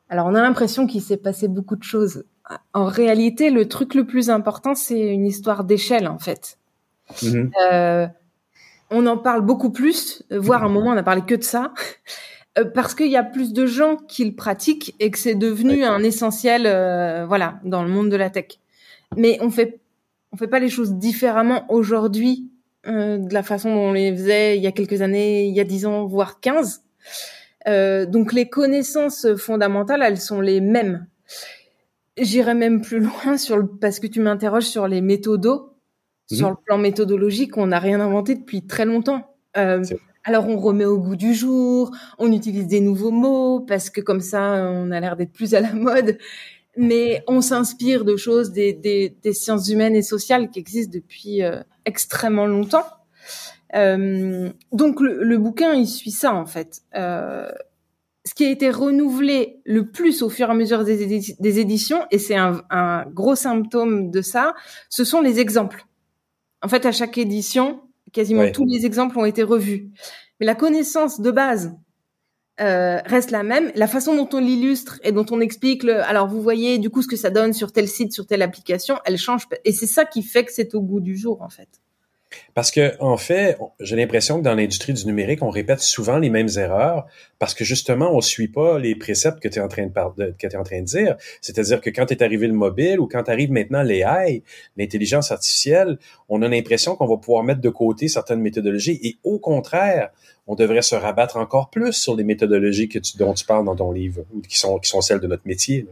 Alors, 0.09 0.25
on 0.25 0.35
a 0.35 0.41
l'impression 0.41 0.87
qu'il 0.87 1.01
s'est 1.01 1.17
passé 1.17 1.47
beaucoup 1.47 1.75
de 1.75 1.83
choses. 1.83 2.25
En 2.73 2.85
réalité, 2.85 3.51
le 3.51 3.67
truc 3.67 3.93
le 3.93 4.05
plus 4.05 4.31
important, 4.31 4.73
c'est 4.73 4.99
une 4.99 5.25
histoire 5.25 5.63
d'échelle, 5.63 6.07
en 6.07 6.17
fait. 6.17 6.57
Mm-hmm. 7.21 7.51
Euh, 7.71 8.07
on 8.89 9.05
en 9.05 9.17
parle 9.17 9.41
beaucoup 9.41 9.71
plus, 9.71 10.23
voire 10.31 10.63
à 10.63 10.65
un 10.65 10.69
moment, 10.69 10.91
on 10.91 10.95
n'a 10.95 11.03
parlé 11.03 11.21
que 11.21 11.35
de 11.35 11.43
ça. 11.43 11.73
Euh, 12.57 12.65
parce 12.65 12.95
qu'il 12.95 13.11
y 13.11 13.17
a 13.17 13.23
plus 13.23 13.53
de 13.53 13.65
gens 13.65 13.95
qui 13.95 14.25
le 14.25 14.33
pratiquent 14.33 14.95
et 14.99 15.11
que 15.11 15.19
c'est 15.19 15.35
devenu 15.35 15.83
un 15.83 16.01
essentiel, 16.03 16.65
euh, 16.65 17.25
voilà, 17.27 17.59
dans 17.63 17.83
le 17.83 17.89
monde 17.89 18.09
de 18.09 18.15
la 18.15 18.29
tech. 18.29 18.59
Mais 19.15 19.37
on 19.41 19.49
fait, 19.49 19.79
on 20.31 20.37
fait 20.37 20.47
pas 20.47 20.59
les 20.59 20.69
choses 20.69 20.93
différemment 20.93 21.65
aujourd'hui 21.69 22.49
euh, 22.87 23.17
de 23.17 23.33
la 23.33 23.43
façon 23.43 23.73
dont 23.73 23.89
on 23.89 23.93
les 23.93 24.11
faisait 24.15 24.57
il 24.57 24.63
y 24.63 24.67
a 24.67 24.71
quelques 24.71 25.01
années, 25.01 25.45
il 25.45 25.55
y 25.55 25.59
a 25.59 25.63
dix 25.63 25.85
ans, 25.85 26.05
voire 26.05 26.39
15. 26.39 26.81
donc 28.07 28.33
les 28.33 28.49
connaissances 28.49 29.27
fondamentales, 29.35 30.01
elles 30.03 30.19
sont 30.19 30.41
les 30.41 30.59
mêmes. 30.59 31.05
J'irai 32.17 32.53
même 32.53 32.81
plus 32.81 32.99
loin 32.99 33.37
sur 33.37 33.57
le, 33.57 33.67
parce 33.67 33.99
que 33.99 34.07
tu 34.07 34.21
m'interroges 34.21 34.65
sur 34.65 34.87
les 34.87 35.01
méthodos. 35.01 35.75
Sur 36.31 36.47
mhm. 36.47 36.55
le 36.57 36.63
plan 36.63 36.77
méthodologique, 36.77 37.57
on 37.57 37.67
n'a 37.67 37.79
rien 37.79 37.99
inventé 37.99 38.35
depuis 38.35 38.65
très 38.65 38.85
longtemps. 38.85 39.35
Euh, 39.57 39.83
alors 40.29 40.47
on 40.47 40.59
remet 40.59 40.85
au 40.85 40.99
goût 40.99 41.15
du 41.15 41.33
jour, 41.33 41.89
on 42.19 42.31
utilise 42.31 42.67
des 42.67 42.81
nouveaux 42.81 43.09
mots 43.09 43.61
parce 43.61 43.89
que 43.89 43.99
comme 43.99 44.21
ça 44.21 44.69
on 44.71 44.91
a 44.91 44.99
l'air 44.99 45.15
d'être 45.15 45.31
plus 45.31 45.55
à 45.55 45.59
la 45.59 45.73
mode, 45.73 46.19
mais 46.77 47.23
on 47.27 47.41
s'inspire 47.41 48.05
de 48.05 48.15
choses 48.15 48.51
des, 48.51 49.17
sciences 49.33 49.69
humaines 49.69 49.95
et 49.95 50.03
sociales 50.03 50.51
qui 50.51 50.59
existent 50.59 50.91
depuis 50.93 51.41
euh, 51.41 51.63
extrêmement 51.85 52.45
longtemps. 52.45 52.85
Euh, 53.73 54.51
donc 54.71 55.01
le, 55.01 55.37
bouquin 55.39 55.73
il 55.73 55.87
suit 55.87 56.11
ça 56.11 56.35
en 56.35 56.45
fait. 56.45 56.81
Euh, 56.93 57.49
ce 58.23 58.35
qui 58.35 58.45
a 58.45 58.51
été 58.51 58.69
renouvelé 58.69 59.61
le 59.65 59.89
plus 59.89 60.21
au 60.21 60.29
fur 60.29 60.49
et 60.49 60.51
à 60.51 60.53
mesure 60.53 60.83
des, 60.83 61.59
éditions, 61.59 62.05
et 62.11 62.19
c'est 62.19 62.35
un, 62.35 62.61
un 62.69 63.05
gros 63.07 63.33
symptôme 63.33 64.11
de 64.11 64.21
ça, 64.21 64.53
ce 64.89 65.03
sont 65.03 65.21
les 65.21 65.39
exemples. 65.39 65.87
En 66.61 66.67
fait, 66.67 66.85
à 66.85 66.91
chaque 66.91 67.17
édition, 67.17 67.81
Quasiment 68.13 68.51
tous 68.51 68.65
les 68.65 68.85
exemples 68.85 69.17
ont 69.19 69.25
été 69.25 69.43
revus. 69.43 69.91
Mais 70.39 70.45
la 70.45 70.55
connaissance 70.55 71.19
de 71.19 71.31
base 71.31 71.73
euh, 72.61 72.99
reste 73.05 73.31
la 73.31 73.43
même. 73.43 73.71
La 73.75 73.87
façon 73.87 74.15
dont 74.15 74.29
on 74.33 74.39
l'illustre 74.39 74.99
et 75.03 75.11
dont 75.11 75.25
on 75.31 75.39
explique 75.39 75.83
le, 75.83 76.01
alors 76.01 76.27
vous 76.27 76.41
voyez 76.41 76.77
du 76.77 76.89
coup 76.89 77.01
ce 77.01 77.07
que 77.07 77.15
ça 77.15 77.29
donne 77.29 77.53
sur 77.53 77.71
tel 77.71 77.87
site, 77.87 78.13
sur 78.13 78.25
telle 78.27 78.41
application, 78.41 78.97
elle 79.05 79.17
change. 79.17 79.47
Et 79.63 79.71
c'est 79.71 79.87
ça 79.87 80.05
qui 80.05 80.23
fait 80.23 80.43
que 80.43 80.51
c'est 80.51 80.75
au 80.75 80.81
goût 80.81 80.99
du 80.99 81.17
jour 81.17 81.41
en 81.41 81.49
fait. 81.49 81.69
Parce 82.53 82.71
que, 82.71 82.93
en 82.99 83.17
fait, 83.17 83.57
j'ai 83.79 83.95
l'impression 83.95 84.37
que 84.39 84.43
dans 84.43 84.53
l'industrie 84.53 84.93
du 84.93 85.05
numérique, 85.05 85.41
on 85.41 85.49
répète 85.49 85.79
souvent 85.79 86.19
les 86.19 86.29
mêmes 86.29 86.49
erreurs 86.57 87.07
parce 87.39 87.53
que 87.53 87.63
justement, 87.63 88.13
on 88.13 88.21
suit 88.21 88.47
pas 88.47 88.77
les 88.77 88.95
préceptes 88.95 89.39
que 89.39 89.47
tu 89.47 89.59
es 89.59 89.61
en 89.61 89.67
train 89.67 89.87
de, 89.87 90.83
dire. 90.83 91.15
C'est-à-dire 91.41 91.81
que 91.81 91.89
quand 91.89 92.11
est 92.11 92.21
arrivé 92.21 92.47
le 92.47 92.53
mobile 92.53 92.99
ou 92.99 93.07
quand 93.07 93.29
arrive 93.29 93.51
maintenant 93.51 93.81
l'AI, 93.81 94.43
l'intelligence 94.77 95.31
artificielle, 95.31 95.97
on 96.27 96.41
a 96.41 96.47
l'impression 96.47 96.95
qu'on 96.95 97.07
va 97.07 97.17
pouvoir 97.17 97.43
mettre 97.43 97.61
de 97.61 97.69
côté 97.69 98.07
certaines 98.07 98.41
méthodologies 98.41 98.99
et 99.03 99.17
au 99.23 99.39
contraire, 99.39 100.09
on 100.47 100.55
devrait 100.55 100.81
se 100.81 100.95
rabattre 100.95 101.37
encore 101.37 101.69
plus 101.69 101.93
sur 101.93 102.15
les 102.15 102.23
méthodologies 102.23 102.89
dont 103.17 103.33
tu 103.33 103.45
parles 103.45 103.65
dans 103.65 103.75
ton 103.75 103.91
livre, 103.91 104.23
ou 104.33 104.41
qui 104.41 104.57
sont, 104.57 104.79
qui 104.79 104.89
sont 104.89 105.01
celles 105.01 105.19
de 105.19 105.27
notre 105.27 105.47
métier. 105.47 105.87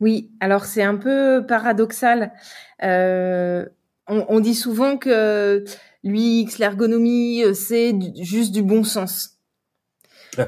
Oui, 0.00 0.30
alors 0.40 0.66
c'est 0.66 0.82
un 0.82 0.96
peu 0.96 1.44
paradoxal. 1.46 2.32
Euh, 2.82 3.64
on, 4.08 4.40
dit 4.40 4.54
souvent 4.54 4.96
que 4.96 5.64
l'UX, 6.04 6.58
l'ergonomie, 6.58 7.42
euh, 7.42 7.54
c'est 7.54 7.94
juste 8.20 8.52
du 8.52 8.62
bon 8.62 8.84
sens. 8.84 9.38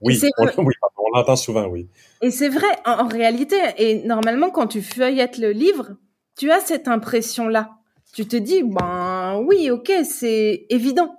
oui, 0.00 0.20
on, 0.38 1.08
l'entend 1.14 1.36
souvent, 1.36 1.66
oui. 1.66 1.88
Et 2.20 2.30
c'est 2.30 2.48
vrai, 2.48 2.68
en, 2.84 3.08
réalité, 3.08 3.56
et 3.78 4.02
normalement, 4.04 4.50
quand 4.50 4.66
tu 4.66 4.82
feuillettes 4.82 5.38
le 5.38 5.50
livre, 5.52 5.96
tu 6.36 6.50
as 6.50 6.60
cette 6.60 6.88
impression-là. 6.88 7.70
Tu 8.14 8.26
te 8.26 8.36
dis, 8.36 8.62
ben 8.62 9.42
oui, 9.46 9.70
ok, 9.70 9.90
c'est 10.04 10.66
évident. 10.68 11.16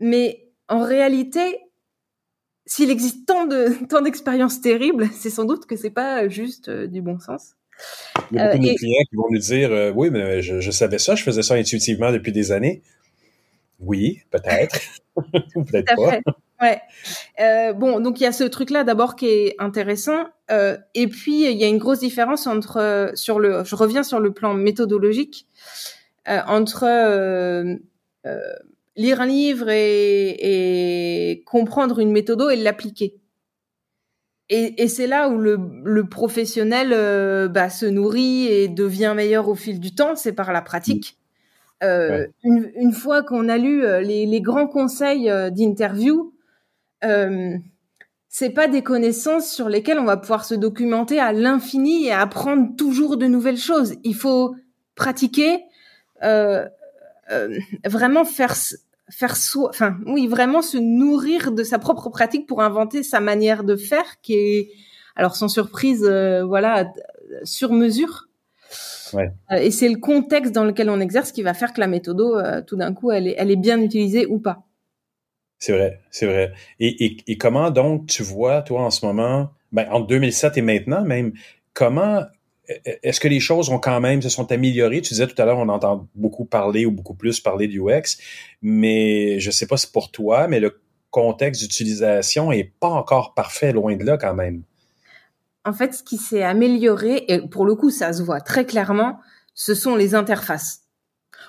Mais 0.00 0.48
en 0.68 0.82
réalité, 0.82 1.60
s'il 2.66 2.90
existe 2.90 3.26
tant 3.26 3.46
de 3.46 3.68
tant 3.88 4.00
d'expériences 4.00 4.60
terribles, 4.60 5.08
c'est 5.12 5.30
sans 5.30 5.44
doute 5.44 5.66
que 5.66 5.76
c'est 5.76 5.90
pas 5.90 6.28
juste 6.28 6.68
euh, 6.68 6.86
du 6.86 7.02
bon 7.02 7.18
sens. 7.18 7.54
Il 8.30 8.36
y 8.36 8.40
a 8.40 8.52
beaucoup 8.52 8.64
de 8.64 8.70
euh, 8.70 8.74
clients 8.74 9.02
qui 9.08 9.16
vont 9.16 9.26
nous 9.30 9.38
dire 9.38 9.72
euh, 9.72 9.92
Oui, 9.92 10.10
mais 10.10 10.42
je, 10.42 10.70
savais 10.70 10.98
ça, 10.98 11.14
je 11.14 11.22
faisais 11.22 11.42
ça 11.42 11.54
intuitivement 11.54 12.12
depuis 12.12 12.32
des 12.32 12.52
années. 12.52 12.82
Oui, 13.80 14.20
peut-être. 14.30 14.78
peut-être 15.16 15.94
pas. 15.96 16.20
Ouais. 16.60 16.80
Euh, 17.40 17.72
bon, 17.72 18.00
donc 18.00 18.20
il 18.20 18.22
y 18.22 18.26
a 18.26 18.32
ce 18.32 18.44
truc-là 18.44 18.84
d'abord 18.84 19.16
qui 19.16 19.26
est 19.26 19.56
intéressant, 19.58 20.26
et 20.94 21.08
puis 21.08 21.50
il 21.50 21.58
y 21.58 21.64
a 21.64 21.66
une 21.66 21.78
grosse 21.78 22.00
différence 22.00 22.46
entre 22.46 23.10
sur 23.14 23.40
le, 23.40 23.64
je 23.64 23.74
reviens 23.74 24.02
sur 24.02 24.20
le 24.20 24.32
plan 24.32 24.54
méthodologique 24.54 25.46
entre 26.26 26.86
lire 28.96 29.20
un 29.20 29.26
livre 29.26 29.68
et, 29.68 31.30
et 31.30 31.42
comprendre 31.44 31.98
une 31.98 32.12
méthode 32.12 32.42
et 32.52 32.56
l'appliquer. 32.56 33.16
Et, 34.50 34.82
et 34.82 34.88
c'est 34.88 35.06
là 35.06 35.28
où 35.28 35.38
le, 35.38 35.58
le 35.84 36.04
professionnel 36.06 36.92
euh, 36.92 37.48
bah, 37.48 37.70
se 37.70 37.86
nourrit 37.86 38.46
et 38.46 38.68
devient 38.68 39.14
meilleur 39.16 39.48
au 39.48 39.54
fil 39.54 39.80
du 39.80 39.94
temps, 39.94 40.16
c'est 40.16 40.34
par 40.34 40.52
la 40.52 40.60
pratique. 40.60 41.18
Euh, 41.82 42.26
une, 42.44 42.70
une, 42.76 42.92
fois 42.92 43.22
qu'on 43.22 43.48
a 43.48 43.58
lu 43.58 43.84
euh, 43.84 44.00
les, 44.00 44.26
les 44.26 44.40
grands 44.40 44.66
conseils 44.68 45.28
euh, 45.28 45.50
d'interview, 45.50 46.32
euh, 47.04 47.56
c'est 48.28 48.50
pas 48.50 48.68
des 48.68 48.82
connaissances 48.82 49.50
sur 49.50 49.68
lesquelles 49.68 49.98
on 49.98 50.04
va 50.04 50.16
pouvoir 50.16 50.44
se 50.44 50.54
documenter 50.54 51.18
à 51.20 51.32
l'infini 51.32 52.06
et 52.06 52.12
apprendre 52.12 52.74
toujours 52.76 53.16
de 53.16 53.26
nouvelles 53.26 53.58
choses. 53.58 53.96
Il 54.02 54.14
faut 54.14 54.54
pratiquer, 54.94 55.64
vraiment 57.84 58.24
faire 58.24 58.54
faire 59.10 59.36
soi, 59.36 59.68
enfin 59.70 59.98
oui, 60.06 60.26
vraiment 60.26 60.62
se 60.62 60.78
nourrir 60.78 61.52
de 61.52 61.62
sa 61.62 61.78
propre 61.78 62.08
pratique 62.08 62.46
pour 62.46 62.62
inventer 62.62 63.02
sa 63.02 63.20
manière 63.20 63.64
de 63.64 63.76
faire 63.76 64.20
qui 64.22 64.34
est, 64.34 64.70
alors 65.16 65.36
sans 65.36 65.48
surprise, 65.48 66.04
euh, 66.08 66.44
voilà, 66.44 66.92
sur 67.44 67.72
mesure. 67.72 68.28
Ouais. 69.12 69.30
Euh, 69.52 69.56
et 69.56 69.70
c'est 69.70 69.88
le 69.88 69.98
contexte 69.98 70.52
dans 70.52 70.64
lequel 70.64 70.90
on 70.90 71.00
exerce 71.00 71.32
qui 71.32 71.42
va 71.42 71.54
faire 71.54 71.72
que 71.72 71.80
la 71.80 71.86
méthode, 71.86 72.20
euh, 72.20 72.62
tout 72.62 72.76
d'un 72.76 72.92
coup, 72.94 73.10
elle 73.10 73.28
est, 73.28 73.34
elle 73.38 73.50
est 73.50 73.56
bien 73.56 73.80
utilisée 73.80 74.26
ou 74.26 74.38
pas. 74.38 74.64
C'est 75.58 75.72
vrai, 75.72 76.00
c'est 76.10 76.26
vrai. 76.26 76.52
Et, 76.80 77.04
et, 77.04 77.16
et, 77.26 77.38
comment 77.38 77.70
donc 77.70 78.06
tu 78.06 78.22
vois, 78.22 78.62
toi, 78.62 78.82
en 78.82 78.90
ce 78.90 79.06
moment, 79.06 79.50
ben, 79.72 79.86
entre 79.90 80.08
2007 80.08 80.58
et 80.58 80.62
maintenant 80.62 81.02
même, 81.02 81.32
comment 81.72 82.24
est-ce 82.66 83.20
que 83.20 83.28
les 83.28 83.40
choses 83.40 83.68
ont 83.70 83.78
quand 83.78 84.00
même 84.00 84.22
se 84.22 84.28
sont 84.28 84.50
améliorées? 84.50 85.02
Tu 85.02 85.14
disais 85.14 85.26
tout 85.26 85.40
à 85.40 85.44
l'heure, 85.44 85.58
on 85.58 85.68
entend 85.68 86.08
beaucoup 86.14 86.44
parler 86.44 86.86
ou 86.86 86.90
beaucoup 86.90 87.14
plus 87.14 87.40
parler 87.40 87.68
du 87.68 87.80
UX, 87.80 88.18
mais 88.62 89.38
je 89.40 89.50
sais 89.50 89.66
pas 89.66 89.76
si 89.76 89.90
pour 89.90 90.10
toi, 90.10 90.48
mais 90.48 90.60
le 90.60 90.80
contexte 91.10 91.62
d'utilisation 91.62 92.52
est 92.52 92.72
pas 92.80 92.88
encore 92.88 93.34
parfait, 93.34 93.72
loin 93.72 93.96
de 93.96 94.04
là 94.04 94.16
quand 94.16 94.34
même. 94.34 94.62
En 95.64 95.72
fait, 95.72 95.94
ce 95.94 96.02
qui 96.02 96.16
s'est 96.16 96.42
amélioré, 96.42 97.24
et 97.28 97.40
pour 97.48 97.64
le 97.64 97.74
coup, 97.74 97.90
ça 97.90 98.12
se 98.12 98.22
voit 98.22 98.40
très 98.40 98.66
clairement, 98.66 99.18
ce 99.54 99.74
sont 99.74 99.96
les 99.96 100.14
interfaces. 100.14 100.82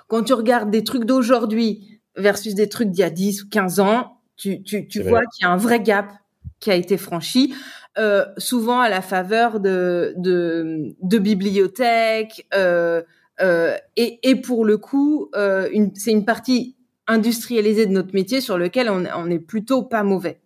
Quand 0.07 0.24
tu 0.24 0.34
regardes 0.34 0.69
des 0.69 0.84
trucs 0.84 1.05
d'aujourd'hui 1.05 2.00
versus 2.15 2.55
des 2.55 2.69
trucs 2.69 2.89
d'il 2.89 3.01
y 3.01 3.03
a 3.03 3.10
10 3.10 3.43
ou 3.43 3.50
15 3.50 3.79
ans, 3.79 4.22
tu, 4.38 4.62
tu, 4.63 4.88
tu 4.88 5.01
vois 5.01 5.22
qu'il 5.34 5.45
y 5.45 5.45
a 5.45 5.51
un 5.51 5.57
vrai 5.57 5.81
gap 5.81 6.12
qui 6.60 6.72
a 6.72 6.75
été 6.75 6.98
franchi. 6.98 7.53
Euh, 7.98 8.25
souvent 8.38 8.82
à 8.82 8.90
la 8.90 9.02
faveur 9.02 9.60
de, 9.60 10.14
de, 10.18 10.96
de 11.02 11.18
bibliothèques, 11.18 12.46
euh, 12.54 13.02
Euh, 13.42 13.75
et, 13.98 14.20
et, 14.24 14.38
pour 14.38 14.64
le 14.64 14.78
coup, 14.78 15.30
euh, 15.36 15.68
c'est 15.96 16.12
une 16.12 16.24
partie 16.24 16.78
industrialisée 17.06 17.86
de 17.86 17.92
notre 17.92 18.14
métier 18.14 18.40
sur 18.40 18.58
lequel 18.58 18.90
on, 18.90 19.04
on 19.14 19.30
est 19.30 19.40
plutôt 19.40 19.84
pas 19.84 20.04
mauvais. 20.04 20.40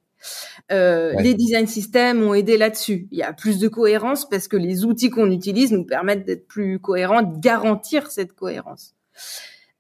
Euh, 0.72 1.14
Les 1.20 1.36
design 1.36 1.68
systems 1.68 2.24
ont 2.24 2.34
aidé 2.34 2.58
là-dessus. 2.58 3.08
Il 3.12 3.20
y 3.20 3.24
a 3.24 3.32
plus 3.32 3.60
de 3.60 3.68
cohérence 3.68 4.28
parce 4.28 4.48
que 4.48 4.58
les 4.58 4.86
outils 4.86 5.12
qu'on 5.12 5.30
utilise 5.30 5.72
nous 5.72 5.86
permettent 5.86 6.26
d'être 6.26 6.48
plus 6.48 6.80
cohérents, 6.80 7.22
de 7.22 7.40
garantir 7.40 8.10
cette 8.10 8.34
cohérence. 8.34 8.96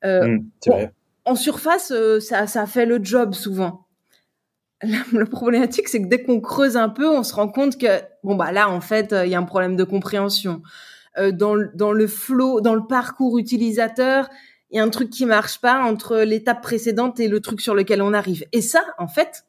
Euh, 0.06 0.38
mmh, 0.68 0.92
en 1.26 1.36
surface, 1.36 1.92
euh, 1.92 2.20
ça, 2.20 2.46
ça 2.46 2.68
fait 2.68 2.86
le 2.86 3.00
job 3.04 3.34
souvent. 3.34 3.88
La, 4.81 5.25
problématique, 5.25 5.89
c'est 5.89 6.01
que 6.01 6.07
dès 6.07 6.24
qu'on 6.24 6.39
creuse 6.39 6.77
un 6.77 6.89
peu, 6.89 7.09
on 7.09 7.24
se 7.24 7.33
rend 7.33 7.50
compte 7.50 7.77
que 7.77 8.00
bon 8.24 8.36
bah 8.36 8.51
là, 8.51 8.69
en 8.69 8.79
fait, 8.79 9.13
il 9.25 9.29
y 9.29 9.36
a 9.36 9.39
un 9.39 9.43
problème 9.43 9.75
de 9.75 9.83
compréhension. 9.83 10.62
Euh, 11.17 11.31
dans, 11.31 11.55
dans 11.74 11.91
le 11.91 12.07
flow, 12.07 12.62
dans 12.62 12.75
le 12.75 12.86
parcours 12.86 13.39
utilisateur, 13.39 14.29
il 14.71 14.77
y 14.77 14.79
a 14.79 14.83
un 14.83 14.89
truc 14.89 15.09
qui 15.09 15.25
marche 15.25 15.59
pas 15.59 15.83
entre 15.83 16.19
l'étape 16.19 16.62
précédente 16.62 17.19
et 17.19 17.27
le 17.27 17.39
truc 17.39 17.62
sur 17.62 17.74
lequel 17.74 18.01
on 18.01 18.13
arrive. 18.13 18.45
Et 18.51 18.62
ça, 18.62 18.86
en 19.00 19.07
fait, 19.07 19.45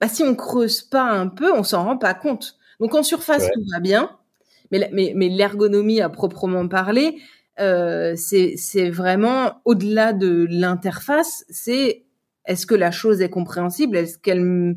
bah, 0.00 0.08
si 0.08 0.22
on 0.22 0.34
creuse 0.34 0.82
pas 0.82 1.04
un 1.04 1.28
peu, 1.28 1.52
on 1.52 1.62
s'en 1.62 1.84
rend 1.84 1.96
pas 1.96 2.14
compte. 2.14 2.56
Donc 2.80 2.94
en 2.94 3.02
surface, 3.02 3.48
tout 3.52 3.62
va 3.72 3.80
bien, 3.80 4.10
mais, 4.72 4.88
mais, 4.92 5.12
mais 5.14 5.28
l'ergonomie 5.28 6.00
à 6.00 6.08
proprement 6.08 6.66
parler, 6.66 7.18
euh, 7.60 8.14
c'est 8.16 8.90
vraiment 8.90 9.60
au-delà 9.64 10.12
de 10.12 10.46
l'interface, 10.50 11.44
c'est 11.50 12.04
est-ce 12.44 12.66
que 12.66 12.74
la 12.74 12.90
chose 12.90 13.20
est 13.20 13.30
compréhensible, 13.30 13.96
est-ce 13.96 14.18
qu'elle 14.18 14.76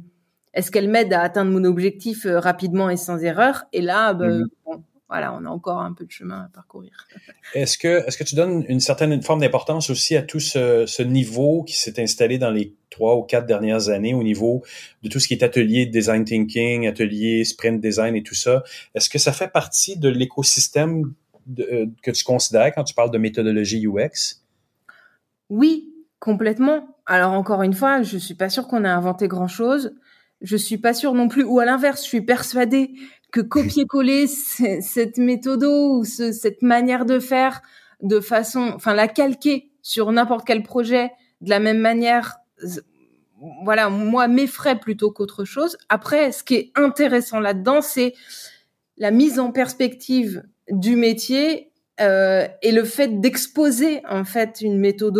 est-ce 0.53 0.69
qu'elle 0.69 0.89
m'aide 0.89 1.11
à 1.13 1.21
atteindre 1.21 1.51
mon 1.51 1.63
objectif 1.63 2.25
euh, 2.25 2.39
rapidement 2.39 2.89
et 2.89 2.97
sans 2.97 3.17
erreur? 3.23 3.65
Et 3.73 3.81
là, 3.81 4.13
bah, 4.13 4.27
mmh 4.27 4.47
bon, 4.65 4.83
voilà, 5.09 5.33
on 5.33 5.45
a 5.45 5.49
encore 5.49 5.79
un 5.79 5.93
peu 5.93 6.05
de 6.05 6.11
chemin 6.11 6.45
à 6.45 6.49
parcourir. 6.53 7.07
Est-ce 7.53 7.77
que, 7.77 8.07
est-ce 8.07 8.17
que 8.17 8.23
tu 8.23 8.33
donnes 8.33 8.65
une 8.67 8.79
certaine 8.79 9.21
forme 9.21 9.41
d'importance 9.41 9.91
aussi 9.91 10.15
à 10.15 10.23
tout 10.23 10.39
ce, 10.39 10.85
ce 10.87 11.03
niveau 11.03 11.61
qui 11.61 11.77
s'est 11.77 12.01
installé 12.01 12.39
dans 12.39 12.49
les 12.49 12.73
trois 12.89 13.15
ou 13.15 13.21
quatre 13.21 13.45
dernières 13.45 13.89
années 13.89 14.15
au 14.15 14.23
niveau 14.23 14.63
de 15.03 15.09
tout 15.09 15.19
ce 15.19 15.27
qui 15.27 15.35
est 15.35 15.43
atelier 15.43 15.85
design 15.85 16.25
thinking, 16.25 16.87
atelier 16.87 17.43
sprint 17.43 17.79
design 17.79 18.15
et 18.15 18.23
tout 18.23 18.33
ça? 18.33 18.63
Est-ce 18.95 19.07
que 19.07 19.19
ça 19.19 19.33
fait 19.33 19.49
partie 19.49 19.97
de 19.97 20.09
l'écosystème 20.09 21.13
euh, 21.59 21.85
que 22.01 22.09
tu 22.09 22.23
considères 22.23 22.73
quand 22.73 22.83
tu 22.83 22.95
parles 22.95 23.11
de 23.11 23.19
méthodologie 23.19 23.85
UX? 23.85 24.41
Oui, 25.51 25.92
complètement. 26.23 26.95
Alors 27.05 27.33
encore 27.33 27.63
une 27.63 27.73
fois, 27.73 28.01
je 28.01 28.17
suis 28.17 28.33
pas 28.33 28.47
sûre 28.47 28.69
qu'on 28.69 28.85
a 28.85 28.89
inventé 28.89 29.27
grand 29.27 29.49
chose. 29.49 29.93
Je 30.39 30.55
suis 30.55 30.77
pas 30.77 30.93
sûre 30.93 31.13
non 31.15 31.27
plus, 31.27 31.43
ou 31.43 31.59
à 31.59 31.65
l'inverse, 31.65 32.01
je 32.01 32.07
suis 32.07 32.21
persuadée 32.21 32.93
que 33.33 33.41
copier-coller 33.41 34.27
cette 34.81 35.17
méthode 35.17 35.65
ou 35.65 36.05
cette 36.05 36.61
manière 36.61 37.05
de 37.05 37.19
faire 37.19 37.61
de 38.01 38.21
façon, 38.21 38.71
enfin 38.73 38.93
la 38.93 39.09
calquer 39.09 39.69
sur 39.81 40.13
n'importe 40.13 40.47
quel 40.47 40.63
projet 40.63 41.11
de 41.41 41.49
la 41.49 41.59
même 41.59 41.79
manière, 41.79 42.37
voilà, 43.65 43.89
moi 43.89 44.29
m'effraie 44.29 44.79
plutôt 44.79 45.11
qu'autre 45.11 45.43
chose. 45.43 45.77
Après, 45.89 46.31
ce 46.31 46.45
qui 46.45 46.55
est 46.55 46.71
intéressant 46.75 47.41
là-dedans, 47.41 47.81
c'est 47.81 48.13
la 48.95 49.11
mise 49.11 49.41
en 49.41 49.51
perspective 49.51 50.41
du 50.69 50.95
métier 50.95 51.73
euh, 51.99 52.47
et 52.61 52.71
le 52.71 52.85
fait 52.85 53.19
d'exposer 53.19 54.01
en 54.07 54.23
fait 54.23 54.61
une 54.61 54.79
méthode 54.79 55.17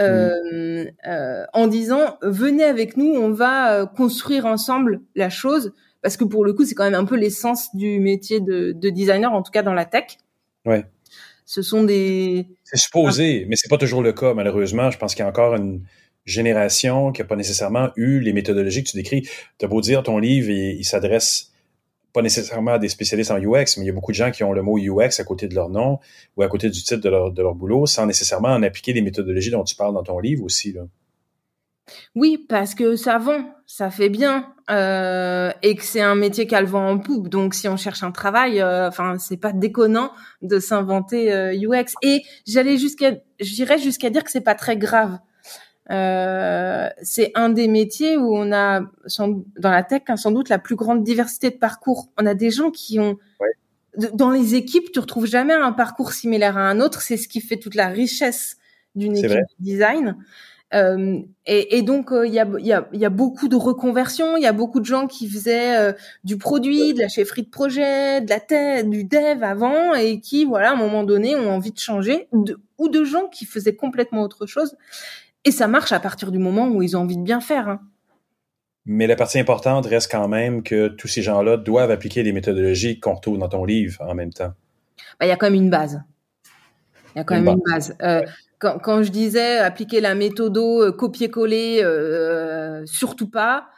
euh, 0.00 0.86
euh, 1.06 1.44
en 1.52 1.66
disant 1.66 2.16
venez 2.22 2.64
avec 2.64 2.96
nous, 2.96 3.12
on 3.14 3.30
va 3.30 3.74
euh, 3.74 3.86
construire 3.86 4.46
ensemble 4.46 5.00
la 5.14 5.30
chose 5.30 5.72
parce 6.02 6.16
que 6.16 6.24
pour 6.24 6.44
le 6.44 6.52
coup, 6.54 6.64
c'est 6.64 6.74
quand 6.74 6.84
même 6.84 6.94
un 6.94 7.04
peu 7.04 7.16
l'essence 7.16 7.74
du 7.74 8.00
métier 8.00 8.40
de, 8.40 8.72
de, 8.72 8.88
designer, 8.88 9.32
en 9.32 9.42
tout 9.42 9.52
cas 9.52 9.62
dans 9.62 9.74
la 9.74 9.84
tech. 9.84 10.16
Ouais. 10.64 10.86
Ce 11.44 11.62
sont 11.62 11.84
des. 11.84 12.46
C'est 12.64 12.78
supposé, 12.78 13.44
mais 13.48 13.56
c'est 13.56 13.68
pas 13.68 13.76
toujours 13.76 14.02
le 14.02 14.12
cas, 14.12 14.32
malheureusement. 14.32 14.90
Je 14.90 14.98
pense 14.98 15.14
qu'il 15.14 15.22
y 15.22 15.26
a 15.26 15.28
encore 15.28 15.54
une 15.56 15.82
génération 16.24 17.12
qui 17.12 17.20
n'a 17.20 17.26
pas 17.26 17.36
nécessairement 17.36 17.90
eu 17.96 18.20
les 18.20 18.32
méthodologies 18.32 18.84
que 18.84 18.90
tu 18.90 18.96
décris. 18.96 19.28
Tu 19.58 19.64
as 19.64 19.68
beau 19.68 19.80
dire, 19.80 20.02
ton 20.02 20.18
livre, 20.18 20.48
il, 20.48 20.78
il 20.78 20.84
s'adresse 20.84 21.49
pas 22.12 22.22
nécessairement 22.22 22.78
des 22.78 22.88
spécialistes 22.88 23.30
en 23.30 23.38
UX, 23.38 23.76
mais 23.76 23.84
il 23.84 23.86
y 23.86 23.90
a 23.90 23.92
beaucoup 23.92 24.12
de 24.12 24.16
gens 24.16 24.30
qui 24.30 24.44
ont 24.44 24.52
le 24.52 24.62
mot 24.62 24.78
UX 24.78 25.20
à 25.20 25.24
côté 25.24 25.48
de 25.48 25.54
leur 25.54 25.68
nom 25.68 25.98
ou 26.36 26.42
à 26.42 26.48
côté 26.48 26.68
du 26.70 26.82
titre 26.82 27.00
de 27.00 27.08
leur, 27.08 27.30
de 27.30 27.42
leur 27.42 27.54
boulot 27.54 27.86
sans 27.86 28.06
nécessairement 28.06 28.48
en 28.48 28.62
appliquer 28.62 28.92
les 28.92 29.02
méthodologies 29.02 29.50
dont 29.50 29.64
tu 29.64 29.76
parles 29.76 29.94
dans 29.94 30.02
ton 30.02 30.18
livre 30.18 30.44
aussi. 30.44 30.72
Là. 30.72 30.82
Oui, 32.14 32.44
parce 32.48 32.74
que 32.74 32.96
ça 32.96 33.18
vend, 33.18 33.44
ça 33.66 33.90
fait 33.90 34.08
bien, 34.08 34.52
euh, 34.70 35.50
et 35.62 35.74
que 35.74 35.84
c'est 35.84 36.00
un 36.00 36.14
métier 36.14 36.46
qui 36.46 36.54
a 36.54 36.60
le 36.60 36.66
vent 36.66 36.88
en 36.88 36.98
poupe. 36.98 37.28
Donc, 37.28 37.54
si 37.54 37.68
on 37.68 37.76
cherche 37.76 38.02
un 38.02 38.12
travail, 38.12 38.60
euh, 38.60 38.88
enfin, 38.88 39.18
c'est 39.18 39.36
pas 39.36 39.52
déconnant 39.52 40.12
de 40.42 40.58
s'inventer 40.58 41.32
euh, 41.32 41.52
UX. 41.54 41.94
Et 42.02 42.22
j'allais 42.46 42.76
jusqu'à, 42.76 43.12
j'irais 43.40 43.78
jusqu'à 43.78 44.10
dire 44.10 44.24
que 44.24 44.30
c'est 44.30 44.40
pas 44.40 44.54
très 44.54 44.76
grave. 44.76 45.18
Euh, 45.90 46.88
c'est 47.02 47.32
un 47.34 47.48
des 47.48 47.66
métiers 47.66 48.16
où 48.16 48.36
on 48.36 48.52
a, 48.52 48.82
dans 49.18 49.70
la 49.70 49.82
tech, 49.82 50.02
hein, 50.08 50.16
sans 50.16 50.30
doute 50.30 50.48
la 50.48 50.58
plus 50.58 50.76
grande 50.76 51.02
diversité 51.02 51.50
de 51.50 51.56
parcours. 51.56 52.08
On 52.18 52.26
a 52.26 52.34
des 52.34 52.50
gens 52.50 52.70
qui 52.70 53.00
ont, 53.00 53.18
dans 54.14 54.30
les 54.30 54.54
équipes, 54.54 54.92
tu 54.92 55.00
retrouves 55.00 55.26
jamais 55.26 55.54
un 55.54 55.72
parcours 55.72 56.12
similaire 56.12 56.56
à 56.56 56.62
un 56.62 56.80
autre. 56.80 57.02
C'est 57.02 57.16
ce 57.16 57.26
qui 57.26 57.40
fait 57.40 57.56
toute 57.56 57.74
la 57.74 57.88
richesse 57.88 58.58
d'une 58.94 59.16
équipe 59.16 59.30
de 59.30 59.44
design. 59.58 60.16
Euh, 60.72 61.18
et, 61.46 61.78
et, 61.78 61.82
donc 61.82 62.12
euh, 62.12 62.24
il 62.24 62.32
y, 62.32 62.38
a, 62.38 62.46
y, 62.60 62.72
a, 62.72 62.88
y, 62.92 63.04
a, 63.04 63.10
beaucoup 63.10 63.48
de 63.48 63.56
reconversions, 63.56 64.36
il 64.36 64.44
y 64.44 64.46
a 64.46 64.52
beaucoup 64.52 64.78
de 64.78 64.84
gens 64.84 65.08
qui 65.08 65.28
faisaient 65.28 65.92
du 66.22 66.38
produit, 66.38 66.94
de 66.94 67.00
la 67.00 67.08
chefferie 67.08 67.42
de 67.42 67.48
projet, 67.48 68.20
de 68.20 68.30
la 68.30 68.38
tête, 68.38 68.88
du 68.88 69.02
dev 69.02 69.42
avant 69.42 69.94
et 69.94 70.20
qui 70.20 70.44
voilà 70.44 70.70
à 70.70 70.74
un 70.74 70.76
moment 70.76 71.02
donné 71.02 71.34
ont 71.34 71.50
envie 71.50 71.72
de 71.72 71.78
changer, 71.80 72.28
de, 72.32 72.60
ou 72.78 72.88
de 72.88 73.02
gens 73.02 73.26
qui 73.26 73.46
faisaient 73.46 73.74
complètement 73.74 74.22
autre 74.22 74.46
chose. 74.46 74.76
Et 75.44 75.50
ça 75.50 75.68
marche 75.68 75.92
à 75.92 76.00
partir 76.00 76.30
du 76.30 76.38
moment 76.38 76.68
où 76.68 76.82
ils 76.82 76.96
ont 76.96 77.00
envie 77.00 77.16
de 77.16 77.22
bien 77.22 77.40
faire. 77.40 77.68
Hein. 77.68 77.80
Mais 78.86 79.06
la 79.06 79.16
partie 79.16 79.38
importante 79.38 79.86
reste 79.86 80.10
quand 80.10 80.28
même 80.28 80.62
que 80.62 80.88
tous 80.88 81.08
ces 81.08 81.22
gens-là 81.22 81.56
doivent 81.56 81.90
appliquer 81.90 82.22
les 82.22 82.32
méthodologies 82.32 82.98
qu'on 82.98 83.14
retrouve 83.14 83.38
dans 83.38 83.48
ton 83.48 83.64
livre 83.64 84.00
en 84.00 84.14
même 84.14 84.32
temps. 84.32 84.52
Bah, 85.18 85.26
il 85.26 85.28
y 85.28 85.32
a 85.32 85.36
quand 85.36 85.46
même 85.46 85.62
une 85.62 85.70
base. 85.70 86.02
Il 87.14 87.18
y 87.18 87.20
a 87.20 87.24
quand 87.24 87.34
même 87.34 87.48
une 87.48 87.62
base. 87.66 87.96
Euh, 88.02 88.22
quand, 88.58 88.78
quand, 88.78 89.02
je 89.02 89.10
disais 89.10 89.58
appliquer 89.58 90.00
la 90.00 90.14
méthode 90.14 90.56
euh, 90.56 90.92
copier-coller, 90.92 91.82
euh, 91.82 92.84
surtout 92.86 93.30
pas. 93.30 93.68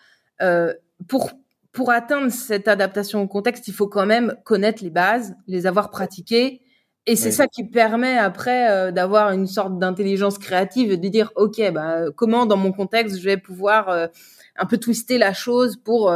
Pour 1.09 1.31
pour 1.73 1.91
atteindre 1.91 2.31
cette 2.31 2.69
adaptation 2.69 3.23
au 3.23 3.27
contexte, 3.27 3.67
il 3.67 3.75
faut 3.75 3.89
quand 3.89 4.05
même 4.05 4.37
connaître 4.45 4.85
les 4.85 4.91
bases, 4.91 5.35
les 5.47 5.67
avoir 5.67 5.91
pratiquées, 5.91 6.61
et 7.07 7.17
c'est 7.17 7.33
ça 7.33 7.49
qui 7.49 7.65
permet 7.65 8.17
après 8.17 8.71
euh, 8.71 8.93
d'avoir 8.93 9.33
une 9.33 9.47
sorte 9.47 9.79
d'intelligence 9.79 10.39
créative, 10.39 11.01
de 11.01 11.09
dire 11.09 11.33
ok, 11.37 11.61
bah 11.73 12.11
comment 12.17 12.47
dans 12.47 12.57
mon 12.57 12.73
contexte 12.73 13.19
je 13.19 13.25
vais 13.25 13.37
pouvoir 13.37 14.09
un 14.57 14.67
peu 14.67 14.79
twister 14.79 15.19
la 15.19 15.33
chose 15.33 15.77
pour 15.77 16.13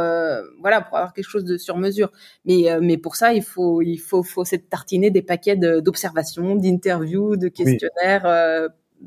voilà 0.61 0.81
pour 0.81 0.97
avoir 0.97 1.13
quelque 1.13 1.29
chose 1.29 1.43
de 1.43 1.57
sur 1.57 1.77
mesure. 1.77 2.11
Mais 2.45 2.67
mais 2.81 2.97
pour 2.97 3.15
ça 3.15 3.33
il 3.33 3.43
faut 3.43 3.81
il 3.81 3.97
faut 3.97 4.23
faut 4.23 4.45
cette 4.45 4.69
tartiner 4.69 5.11
des 5.11 5.21
paquets 5.21 5.57
d'observations, 5.57 6.55
d'interviews, 6.55 7.35
de 7.35 7.49
questionnaires. 7.49 8.23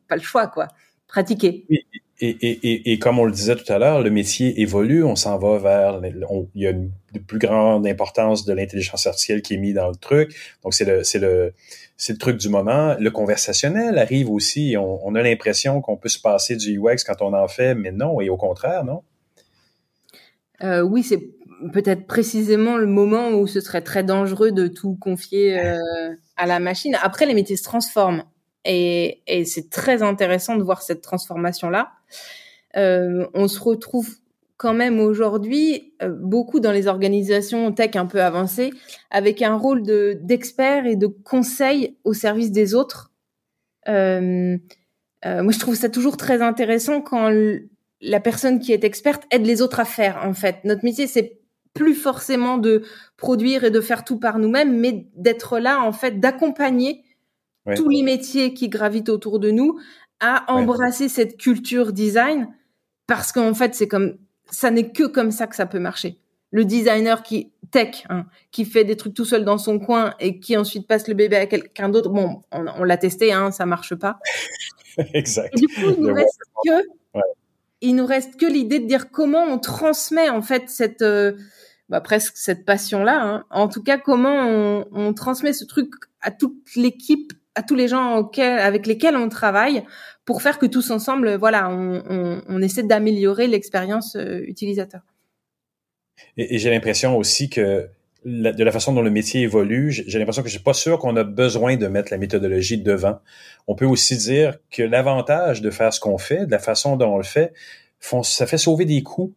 pas 0.08 0.16
le 0.16 0.22
choix 0.22 0.48
quoi. 0.48 0.68
Pratiquer. 1.10 1.66
Oui. 1.68 1.84
Et, 2.22 2.36
et, 2.42 2.92
et, 2.92 2.98
comme 2.98 3.18
on 3.18 3.24
le 3.24 3.32
disait 3.32 3.56
tout 3.56 3.72
à 3.72 3.78
l'heure, 3.78 4.02
le 4.02 4.10
métier 4.10 4.60
évolue, 4.60 5.02
on 5.04 5.16
s'en 5.16 5.38
va 5.38 5.56
vers, 5.58 6.02
il 6.54 6.62
y 6.62 6.66
a 6.66 6.70
une 6.70 6.90
plus 7.26 7.38
grande 7.38 7.86
importance 7.86 8.44
de 8.44 8.52
l'intelligence 8.52 9.06
artificielle 9.06 9.40
qui 9.40 9.54
est 9.54 9.56
mise 9.56 9.74
dans 9.74 9.88
le 9.88 9.96
truc. 9.96 10.34
Donc 10.62 10.74
c'est 10.74 10.84
le, 10.84 11.02
c'est 11.02 11.18
le, 11.18 11.54
c'est 11.96 12.12
le 12.12 12.18
truc 12.18 12.36
du 12.36 12.50
moment. 12.50 12.94
Le 13.00 13.10
conversationnel 13.10 13.96
arrive 13.96 14.30
aussi. 14.30 14.76
On, 14.78 15.00
on 15.02 15.14
a 15.14 15.22
l'impression 15.22 15.80
qu'on 15.80 15.96
peut 15.96 16.10
se 16.10 16.20
passer 16.20 16.56
du 16.56 16.78
UX 16.78 17.04
quand 17.06 17.22
on 17.22 17.32
en 17.32 17.48
fait, 17.48 17.74
mais 17.74 17.90
non, 17.90 18.20
et 18.20 18.28
au 18.28 18.36
contraire, 18.36 18.84
non? 18.84 19.02
Euh, 20.62 20.82
oui, 20.82 21.02
c'est 21.02 21.22
peut-être 21.72 22.06
précisément 22.06 22.76
le 22.76 22.86
moment 22.86 23.30
où 23.30 23.46
ce 23.46 23.60
serait 23.62 23.80
très 23.80 24.04
dangereux 24.04 24.52
de 24.52 24.66
tout 24.66 24.94
confier 25.00 25.58
euh, 25.58 25.78
à 26.36 26.44
la 26.46 26.60
machine. 26.60 26.98
Après, 27.02 27.24
les 27.24 27.32
métiers 27.32 27.56
se 27.56 27.62
transforment 27.62 28.24
et, 28.64 29.22
et 29.26 29.44
c'est 29.44 29.70
très 29.70 30.02
intéressant 30.02 30.56
de 30.56 30.62
voir 30.62 30.82
cette 30.82 31.02
transformation-là. 31.02 31.92
Euh, 32.76 33.26
on 33.34 33.48
se 33.48 33.60
retrouve 33.60 34.08
quand 34.56 34.74
même 34.74 35.00
aujourd'hui 35.00 35.94
euh, 36.02 36.10
beaucoup 36.10 36.60
dans 36.60 36.70
les 36.70 36.86
organisations 36.86 37.72
tech 37.72 37.96
un 37.96 38.06
peu 38.06 38.20
avancées 38.22 38.72
avec 39.10 39.42
un 39.42 39.56
rôle 39.56 39.82
de 39.82 40.18
d'expert 40.22 40.86
et 40.86 40.96
de 40.96 41.06
conseil 41.06 41.96
au 42.04 42.12
service 42.12 42.52
des 42.52 42.74
autres. 42.74 43.10
Euh, 43.88 44.58
euh 45.24 45.42
moi, 45.42 45.52
je 45.52 45.58
trouve 45.58 45.74
ça 45.74 45.88
toujours 45.88 46.16
très 46.16 46.42
intéressant 46.42 47.00
quand 47.00 47.32
la 48.02 48.20
personne 48.20 48.60
qui 48.60 48.72
est 48.72 48.84
experte 48.84 49.24
aide 49.30 49.46
les 49.46 49.62
autres 49.62 49.80
à 49.80 49.84
faire. 49.84 50.22
En 50.24 50.34
fait, 50.34 50.56
notre 50.64 50.84
métier 50.84 51.06
c'est 51.06 51.40
plus 51.72 51.94
forcément 51.94 52.58
de 52.58 52.82
produire 53.16 53.64
et 53.64 53.70
de 53.70 53.80
faire 53.80 54.04
tout 54.04 54.18
par 54.18 54.38
nous-mêmes, 54.38 54.78
mais 54.78 55.06
d'être 55.14 55.58
là 55.58 55.80
en 55.82 55.92
fait, 55.92 56.20
d'accompagner 56.20 57.02
tous 57.76 57.88
les 57.88 58.02
métiers 58.02 58.54
qui 58.54 58.68
gravitent 58.68 59.08
autour 59.08 59.38
de 59.38 59.50
nous 59.50 59.78
à 60.20 60.52
embrasser 60.52 61.08
cette 61.08 61.36
culture 61.36 61.92
design 61.92 62.48
parce 63.06 63.32
qu'en 63.32 63.54
fait 63.54 63.74
c'est 63.74 63.88
comme 63.88 64.16
ça 64.50 64.70
n'est 64.70 64.90
que 64.90 65.04
comme 65.04 65.30
ça 65.30 65.46
que 65.46 65.56
ça 65.56 65.66
peut 65.66 65.78
marcher. 65.78 66.18
Le 66.50 66.64
designer 66.64 67.22
qui 67.22 67.52
tech, 67.70 68.04
hein, 68.08 68.26
qui 68.50 68.64
fait 68.64 68.84
des 68.84 68.96
trucs 68.96 69.14
tout 69.14 69.24
seul 69.24 69.44
dans 69.44 69.58
son 69.58 69.78
coin 69.78 70.14
et 70.18 70.40
qui 70.40 70.56
ensuite 70.56 70.86
passe 70.86 71.08
le 71.08 71.14
bébé 71.14 71.36
à 71.36 71.46
quelqu'un 71.46 71.88
d'autre. 71.88 72.10
Bon, 72.10 72.42
on, 72.50 72.84
l'a 72.84 72.96
testé, 72.96 73.32
hein, 73.32 73.50
ça 73.50 73.66
marche 73.66 73.94
pas. 73.94 74.18
exact. 75.14 75.56
Et 75.56 75.60
du 75.60 75.68
coup, 75.68 75.94
il 75.96 76.02
nous 76.02 76.14
reste 76.14 76.40
que, 76.64 77.20
il 77.80 77.96
nous 77.96 78.06
reste 78.06 78.36
que 78.36 78.46
l'idée 78.46 78.80
de 78.80 78.86
dire 78.86 79.10
comment 79.10 79.44
on 79.44 79.58
transmet 79.58 80.28
en 80.28 80.42
fait 80.42 80.68
cette, 80.68 81.02
euh, 81.02 81.32
bah, 81.88 82.00
presque 82.00 82.36
cette 82.36 82.64
passion-là. 82.64 83.22
Hein. 83.22 83.44
En 83.50 83.68
tout 83.68 83.82
cas, 83.82 83.98
comment 83.98 84.46
on, 84.46 84.86
on 84.92 85.14
transmet 85.14 85.52
ce 85.52 85.64
truc 85.64 85.92
à 86.20 86.30
toute 86.30 86.74
l'équipe, 86.74 87.32
à 87.54 87.62
tous 87.62 87.74
les 87.74 87.88
gens 87.88 88.30
avec 88.38 88.86
lesquels 88.86 89.16
on 89.16 89.28
travaille, 89.28 89.84
pour 90.24 90.42
faire 90.42 90.58
que 90.58 90.66
tous 90.66 90.90
ensemble, 90.90 91.34
voilà, 91.36 91.68
on, 91.70 92.62
essaie 92.62 92.82
d'améliorer 92.82 93.46
l'expérience 93.46 94.16
euh, 94.16 94.42
utilisateur. 94.46 95.00
Et, 96.36 96.58
j'ai 96.58 96.70
l'impression 96.70 97.16
aussi 97.16 97.48
que 97.50 97.88
de 98.24 98.64
la 98.64 98.70
façon 98.70 98.92
dont 98.92 99.00
le 99.00 99.10
métier 99.10 99.40
évolue, 99.40 99.90
j'ai 99.90 100.18
l'impression 100.18 100.42
que 100.42 100.48
je 100.48 100.54
suis 100.54 100.62
pas 100.62 100.74
sûr 100.74 100.98
qu'on 100.98 101.16
a 101.16 101.24
besoin 101.24 101.76
de 101.76 101.86
mettre 101.86 102.12
la 102.12 102.18
méthodologie 102.18 102.76
devant. 102.76 103.18
On 103.66 103.74
peut 103.74 103.86
aussi 103.86 104.16
dire 104.18 104.58
que 104.70 104.82
l'avantage 104.82 105.62
de 105.62 105.70
faire 105.70 105.92
ce 105.92 106.00
qu'on 106.00 106.18
fait, 106.18 106.44
de 106.44 106.50
la 106.50 106.58
façon 106.58 106.96
dont 106.96 107.14
on 107.14 107.16
le 107.16 107.22
fait, 107.22 107.54
ça 108.22 108.46
fait 108.46 108.58
sauver 108.58 108.84
des 108.84 109.02
coûts, 109.02 109.34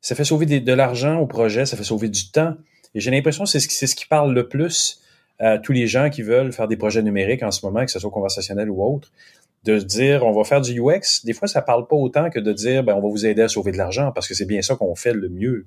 ça 0.00 0.14
fait 0.14 0.24
sauver 0.24 0.46
de 0.46 0.72
l'argent 0.72 1.18
au 1.20 1.26
projet, 1.26 1.66
ça 1.66 1.76
fait 1.76 1.84
sauver 1.84 2.08
du 2.08 2.30
temps. 2.30 2.54
Et 2.94 3.00
j'ai 3.00 3.10
l'impression 3.10 3.44
que 3.44 3.50
c'est 3.50 3.60
ce, 3.60 3.86
ce 3.86 3.94
qui 3.94 4.06
parle 4.06 4.32
le 4.32 4.48
plus 4.48 5.02
à 5.38 5.58
tous 5.58 5.72
les 5.72 5.86
gens 5.86 6.10
qui 6.10 6.22
veulent 6.22 6.52
faire 6.52 6.68
des 6.68 6.76
projets 6.76 7.02
numériques 7.02 7.42
en 7.42 7.50
ce 7.50 7.64
moment, 7.64 7.84
que 7.84 7.90
ce 7.90 7.98
soit 7.98 8.10
conversationnel 8.10 8.70
ou 8.70 8.82
autre, 8.82 9.12
de 9.64 9.78
dire 9.78 10.24
on 10.24 10.32
va 10.32 10.44
faire 10.44 10.60
du 10.60 10.80
UX. 10.80 11.24
Des 11.24 11.32
fois, 11.32 11.48
ça 11.48 11.62
parle 11.62 11.86
pas 11.86 11.96
autant 11.96 12.30
que 12.30 12.38
de 12.38 12.52
dire 12.52 12.84
ben, 12.84 12.94
on 12.94 13.00
va 13.00 13.08
vous 13.08 13.26
aider 13.26 13.42
à 13.42 13.48
sauver 13.48 13.72
de 13.72 13.78
l'argent 13.78 14.12
parce 14.12 14.28
que 14.28 14.34
c'est 14.34 14.46
bien 14.46 14.62
ça 14.62 14.76
qu'on 14.76 14.94
fait 14.94 15.12
le 15.12 15.28
mieux. 15.28 15.66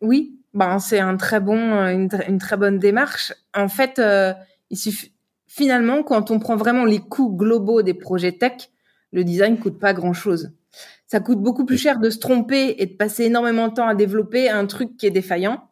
Oui, 0.00 0.38
ben 0.52 0.78
c'est 0.78 1.00
un 1.00 1.16
très 1.16 1.40
bon, 1.40 1.56
une, 1.86 2.38
très 2.38 2.56
bonne 2.56 2.78
démarche. 2.78 3.32
En 3.54 3.68
fait, 3.68 3.98
euh, 3.98 4.32
il 4.70 4.76
suffit, 4.76 5.12
finalement, 5.46 6.02
quand 6.02 6.30
on 6.30 6.38
prend 6.38 6.56
vraiment 6.56 6.84
les 6.84 7.00
coûts 7.00 7.34
globaux 7.34 7.82
des 7.82 7.94
projets 7.94 8.32
tech, 8.32 8.70
le 9.12 9.24
design 9.24 9.58
coûte 9.58 9.78
pas 9.78 9.92
grand 9.92 10.12
chose. 10.12 10.52
Ça 11.06 11.20
coûte 11.20 11.38
beaucoup 11.38 11.64
plus 11.64 11.78
cher 11.78 12.00
de 12.00 12.10
se 12.10 12.18
tromper 12.18 12.76
et 12.78 12.86
de 12.86 12.94
passer 12.94 13.24
énormément 13.24 13.68
de 13.68 13.74
temps 13.74 13.86
à 13.86 13.94
développer 13.94 14.50
un 14.50 14.66
truc 14.66 14.96
qui 14.96 15.06
est 15.06 15.10
défaillant. 15.10 15.62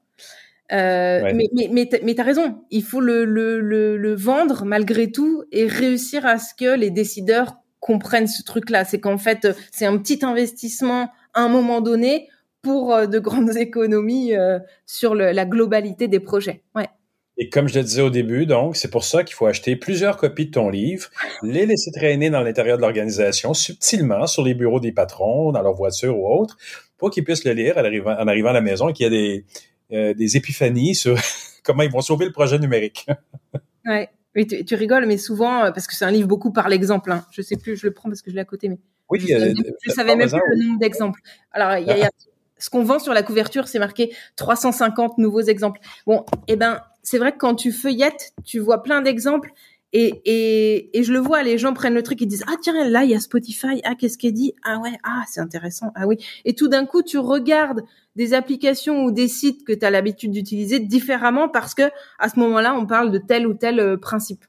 Euh, 0.71 1.21
Mais, 1.35 1.49
mais, 1.53 1.69
mais, 1.71 1.89
mais 2.03 2.15
t'as 2.15 2.23
raison, 2.23 2.63
il 2.71 2.83
faut 2.83 3.01
le, 3.01 3.25
le, 3.25 3.61
le, 3.61 3.97
le, 3.97 4.15
vendre 4.15 4.65
malgré 4.65 5.11
tout 5.11 5.45
et 5.53 5.67
réussir 5.67 6.25
à 6.25 6.39
ce 6.39 6.55
que 6.55 6.77
les 6.77 6.91
décideurs 6.91 7.57
comprennent 7.81 8.29
ce 8.29 8.43
truc-là. 8.43 8.85
C'est 8.85 9.01
qu'en 9.01 9.19
fait, 9.19 9.49
c'est 9.71 9.87
un 9.87 9.99
petit 9.99 10.25
investissement 10.25 11.11
à 11.35 11.43
un 11.43 11.49
moment 11.49 11.81
donné 11.81 12.29
pour 12.63 12.95
euh, 12.95 13.07
de 13.07 13.19
grandes 13.19 13.57
économies 13.57 14.35
euh, 14.35 14.59
sur 14.87 15.15
le, 15.15 15.33
la 15.33 15.45
globalité 15.45 16.09
des 16.09 16.21
projets. 16.21 16.63
Ouais. 16.75 16.89
Et 17.39 17.49
comme 17.49 17.67
je 17.67 17.79
le 17.79 17.85
disais 17.85 18.03
au 18.03 18.11
début, 18.11 18.47
donc, 18.47 18.77
c'est 18.77 18.91
pour 18.91 19.05
ça 19.05 19.25
qu'il 19.25 19.35
faut 19.35 19.47
acheter 19.47 19.75
plusieurs 19.75 20.17
copies 20.17 20.47
de 20.47 20.51
ton 20.53 20.69
livre, 20.69 21.09
les 21.43 21.67
laisser 21.67 21.91
traîner 21.91 22.31
dans 22.31 22.43
l'intérieur 22.43 22.77
de 22.77 22.83
l'organisation, 22.83 23.55
subtilement, 23.55 24.27
sur 24.27 24.45
les 24.45 24.55
bureaux 24.55 24.81
des 24.81 24.93
patrons, 24.93 25.51
dans 25.51 25.63
leur 25.63 25.73
voiture 25.73 26.17
ou 26.17 26.29
autre, 26.29 26.59
pour 26.99 27.11
qu'ils 27.11 27.25
puissent 27.25 27.45
le 27.45 27.53
lire 27.53 27.79
en 27.79 27.85
arrivant, 27.85 28.13
en 28.13 28.29
arrivant 28.29 28.51
à 28.51 28.53
la 28.53 28.61
maison 28.61 28.91
et 28.91 28.93
qu'il 28.93 29.05
y 29.05 29.07
a 29.07 29.11
des, 29.11 29.45
euh, 29.93 30.15
des 30.15 30.37
épiphanies 30.37 30.95
sur 30.95 31.17
comment 31.65 31.83
ils 31.83 31.91
vont 31.91 32.01
sauver 32.01 32.27
le 32.27 32.33
projet 32.33 32.59
numérique. 32.59 33.07
ouais. 33.87 34.09
Oui, 34.35 34.47
tu, 34.47 34.65
tu, 34.65 34.75
rigoles, 34.75 35.05
mais 35.05 35.19
souvent, 35.19 35.71
parce 35.73 35.87
que 35.87 35.95
c'est 35.95 36.07
un 36.07 36.11
livre 36.11 36.27
beaucoup 36.27 36.53
par 36.53 36.71
l'exemple. 36.71 37.13
Hein. 37.13 37.27
Je 37.33 37.43
sais 37.43 37.57
plus, 37.57 37.77
je 37.77 37.87
le 37.87 37.93
prends 37.93 38.09
parce 38.09 38.23
que 38.23 38.31
je 38.31 38.35
l'ai 38.35 38.41
à 38.41 38.47
côté, 38.47 38.71
mais 38.71 38.79
oui, 39.11 39.21
je, 39.21 39.35
euh, 39.35 39.55
savais 39.95 40.17
même 40.17 40.31
plus 40.31 40.41
le 40.57 40.65
nombre 40.65 40.79
d'exemples. 40.79 41.21
Alors, 41.53 41.77
il 41.77 41.87
y 41.87 41.91
a, 41.91 41.99
y 41.99 42.03
a 42.03 42.11
ce 42.63 42.71
qu'on 42.71 42.83
vend 42.83 42.99
sur 42.99 43.13
la 43.13 43.23
couverture, 43.23 43.69
c'est 43.69 43.79
marqué 43.79 44.15
350 44.37 45.19
nouveaux 45.19 45.43
exemples. 45.43 45.81
Bon, 46.07 46.25
eh 46.49 46.57
ben, 46.57 46.81
c'est 47.03 47.19
vrai 47.19 47.33
que 47.33 47.39
quand 47.39 47.57
tu 47.57 47.73
feuillettes, 47.73 48.33
tu 48.45 48.59
vois 48.59 48.83
plein 48.83 49.03
d'exemples 49.03 49.51
et, 49.93 50.23
et, 50.25 50.99
et 50.99 51.03
je 51.03 51.13
le 51.13 51.19
vois, 51.19 51.43
les 51.43 51.59
gens 51.59 51.75
prennent 51.75 51.95
le 51.95 52.03
truc 52.03 52.23
et 52.23 52.27
disent 52.27 52.45
ah 52.47 52.57
tiens 52.61 52.89
là 52.89 53.05
il 53.05 53.11
y 53.11 53.15
a 53.15 53.21
Spotify, 53.21 53.81
ah 53.85 53.95
qu'est-ce 53.95 54.17
qu'elle 54.17 54.33
dit, 54.33 54.55
ah 54.65 54.79
ouais, 54.79 54.93
ah 55.05 55.23
c'est 55.29 55.41
intéressant, 55.41 55.93
ah 55.95 56.07
oui. 56.07 56.17
Et 56.45 56.55
tout 56.55 56.69
d'un 56.69 56.87
coup 56.87 57.03
tu 57.03 57.19
regardes 57.19 57.83
des 58.17 58.35
applications 58.35 59.05
ou 59.05 59.11
des 59.11 59.29
sites 59.29 59.65
que 59.65 59.73
tu 59.73 59.85
as 59.85 59.91
l'habitude 59.91 60.33
d'utiliser 60.33 60.81
différemment 60.81 61.49
parce 61.49 61.75
que 61.75 61.91
à 62.19 62.29
ce 62.29 62.39
moment-là 62.41 62.75
on 62.75 62.87
parle 62.87 63.11
de 63.11 63.19
tel 63.19 63.47
ou 63.47 63.55
tel 63.55 63.81
euh, 63.81 63.97
principe. 63.97 64.45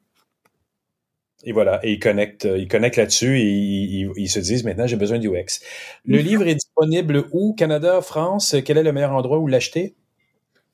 Et 1.45 1.51
voilà, 1.51 1.81
et 1.83 1.91
ils 1.91 1.99
connectent, 1.99 2.45
ils 2.45 2.69
connectent 2.69 2.95
là-dessus 2.95 3.37
et 3.37 4.07
ils, 4.15 4.29
se 4.29 4.39
disent 4.39 4.63
maintenant 4.63 4.87
j'ai 4.87 4.95
besoin 4.95 5.19
d'UX. 5.19 5.59
Le 6.05 6.19
livre 6.19 6.47
est 6.47 6.55
disponible 6.55 7.25
où? 7.33 7.53
Canada, 7.53 8.01
France? 8.01 8.55
Quel 8.63 8.77
est 8.77 8.83
le 8.83 8.93
meilleur 8.93 9.11
endroit 9.11 9.39
où 9.39 9.47
l'acheter? 9.47 9.93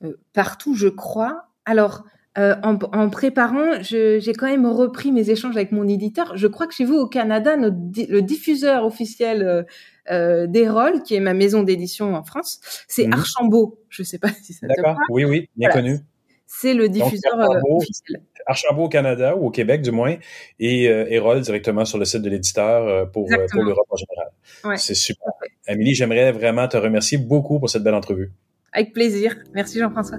Euh, 0.04 0.16
Partout, 0.32 0.76
je 0.76 0.86
crois. 0.86 1.48
Alors, 1.64 2.04
euh, 2.38 2.54
en, 2.62 3.10
préparant, 3.10 3.82
j'ai 3.82 4.32
quand 4.38 4.46
même 4.46 4.66
repris 4.66 5.10
mes 5.10 5.30
échanges 5.30 5.56
avec 5.56 5.72
mon 5.72 5.88
éditeur. 5.88 6.36
Je 6.36 6.46
crois 6.46 6.66
que 6.66 6.74
chez 6.74 6.84
vous 6.84 6.96
au 6.96 7.06
Canada, 7.08 7.56
le 7.56 8.20
diffuseur 8.20 8.84
officiel 8.84 9.42
euh, 9.42 9.62
euh 10.10 10.46
d'Erol, 10.46 11.02
qui 11.02 11.16
est 11.16 11.20
ma 11.20 11.34
maison 11.34 11.62
d'édition 11.62 12.14
en 12.14 12.22
France, 12.22 12.60
c'est 12.86 13.06
mhm. 13.06 13.14
Archambault. 13.14 13.78
Je 13.88 14.02
sais 14.02 14.18
pas 14.18 14.28
si 14.42 14.52
ça 14.52 14.68
te 14.68 14.80
parle. 14.80 14.94
D'accord. 14.94 14.98
Oui, 15.10 15.24
oui, 15.24 15.48
bien 15.56 15.70
connu. 15.70 15.98
C'est 16.46 16.74
le 16.74 16.88
diffuseur 16.88 17.34
officiel. 17.70 18.22
Archambault 18.46 18.84
au 18.84 18.88
Canada 18.88 19.36
ou 19.36 19.46
au 19.46 19.50
Québec 19.50 19.82
du 19.82 19.90
moins, 19.90 20.16
et 20.58 20.88
euh, 20.88 21.06
Erol 21.10 21.40
directement 21.40 21.84
sur 21.84 21.98
le 21.98 22.04
site 22.04 22.22
de 22.22 22.30
l'éditeur 22.30 22.86
euh, 22.86 23.04
pour, 23.06 23.30
euh, 23.32 23.46
pour 23.50 23.62
l'Europe 23.62 23.86
en 23.88 23.96
général. 23.96 24.78
C'est 24.78 24.94
super. 24.94 25.28
Amélie, 25.66 25.94
j'aimerais 25.94 26.32
vraiment 26.32 26.66
te 26.68 26.76
remercier 26.76 27.18
beaucoup 27.18 27.58
pour 27.58 27.70
cette 27.70 27.82
belle 27.82 27.94
entrevue. 27.94 28.32
Avec 28.72 28.92
plaisir. 28.92 29.36
Merci 29.54 29.78
Jean-François. 29.78 30.18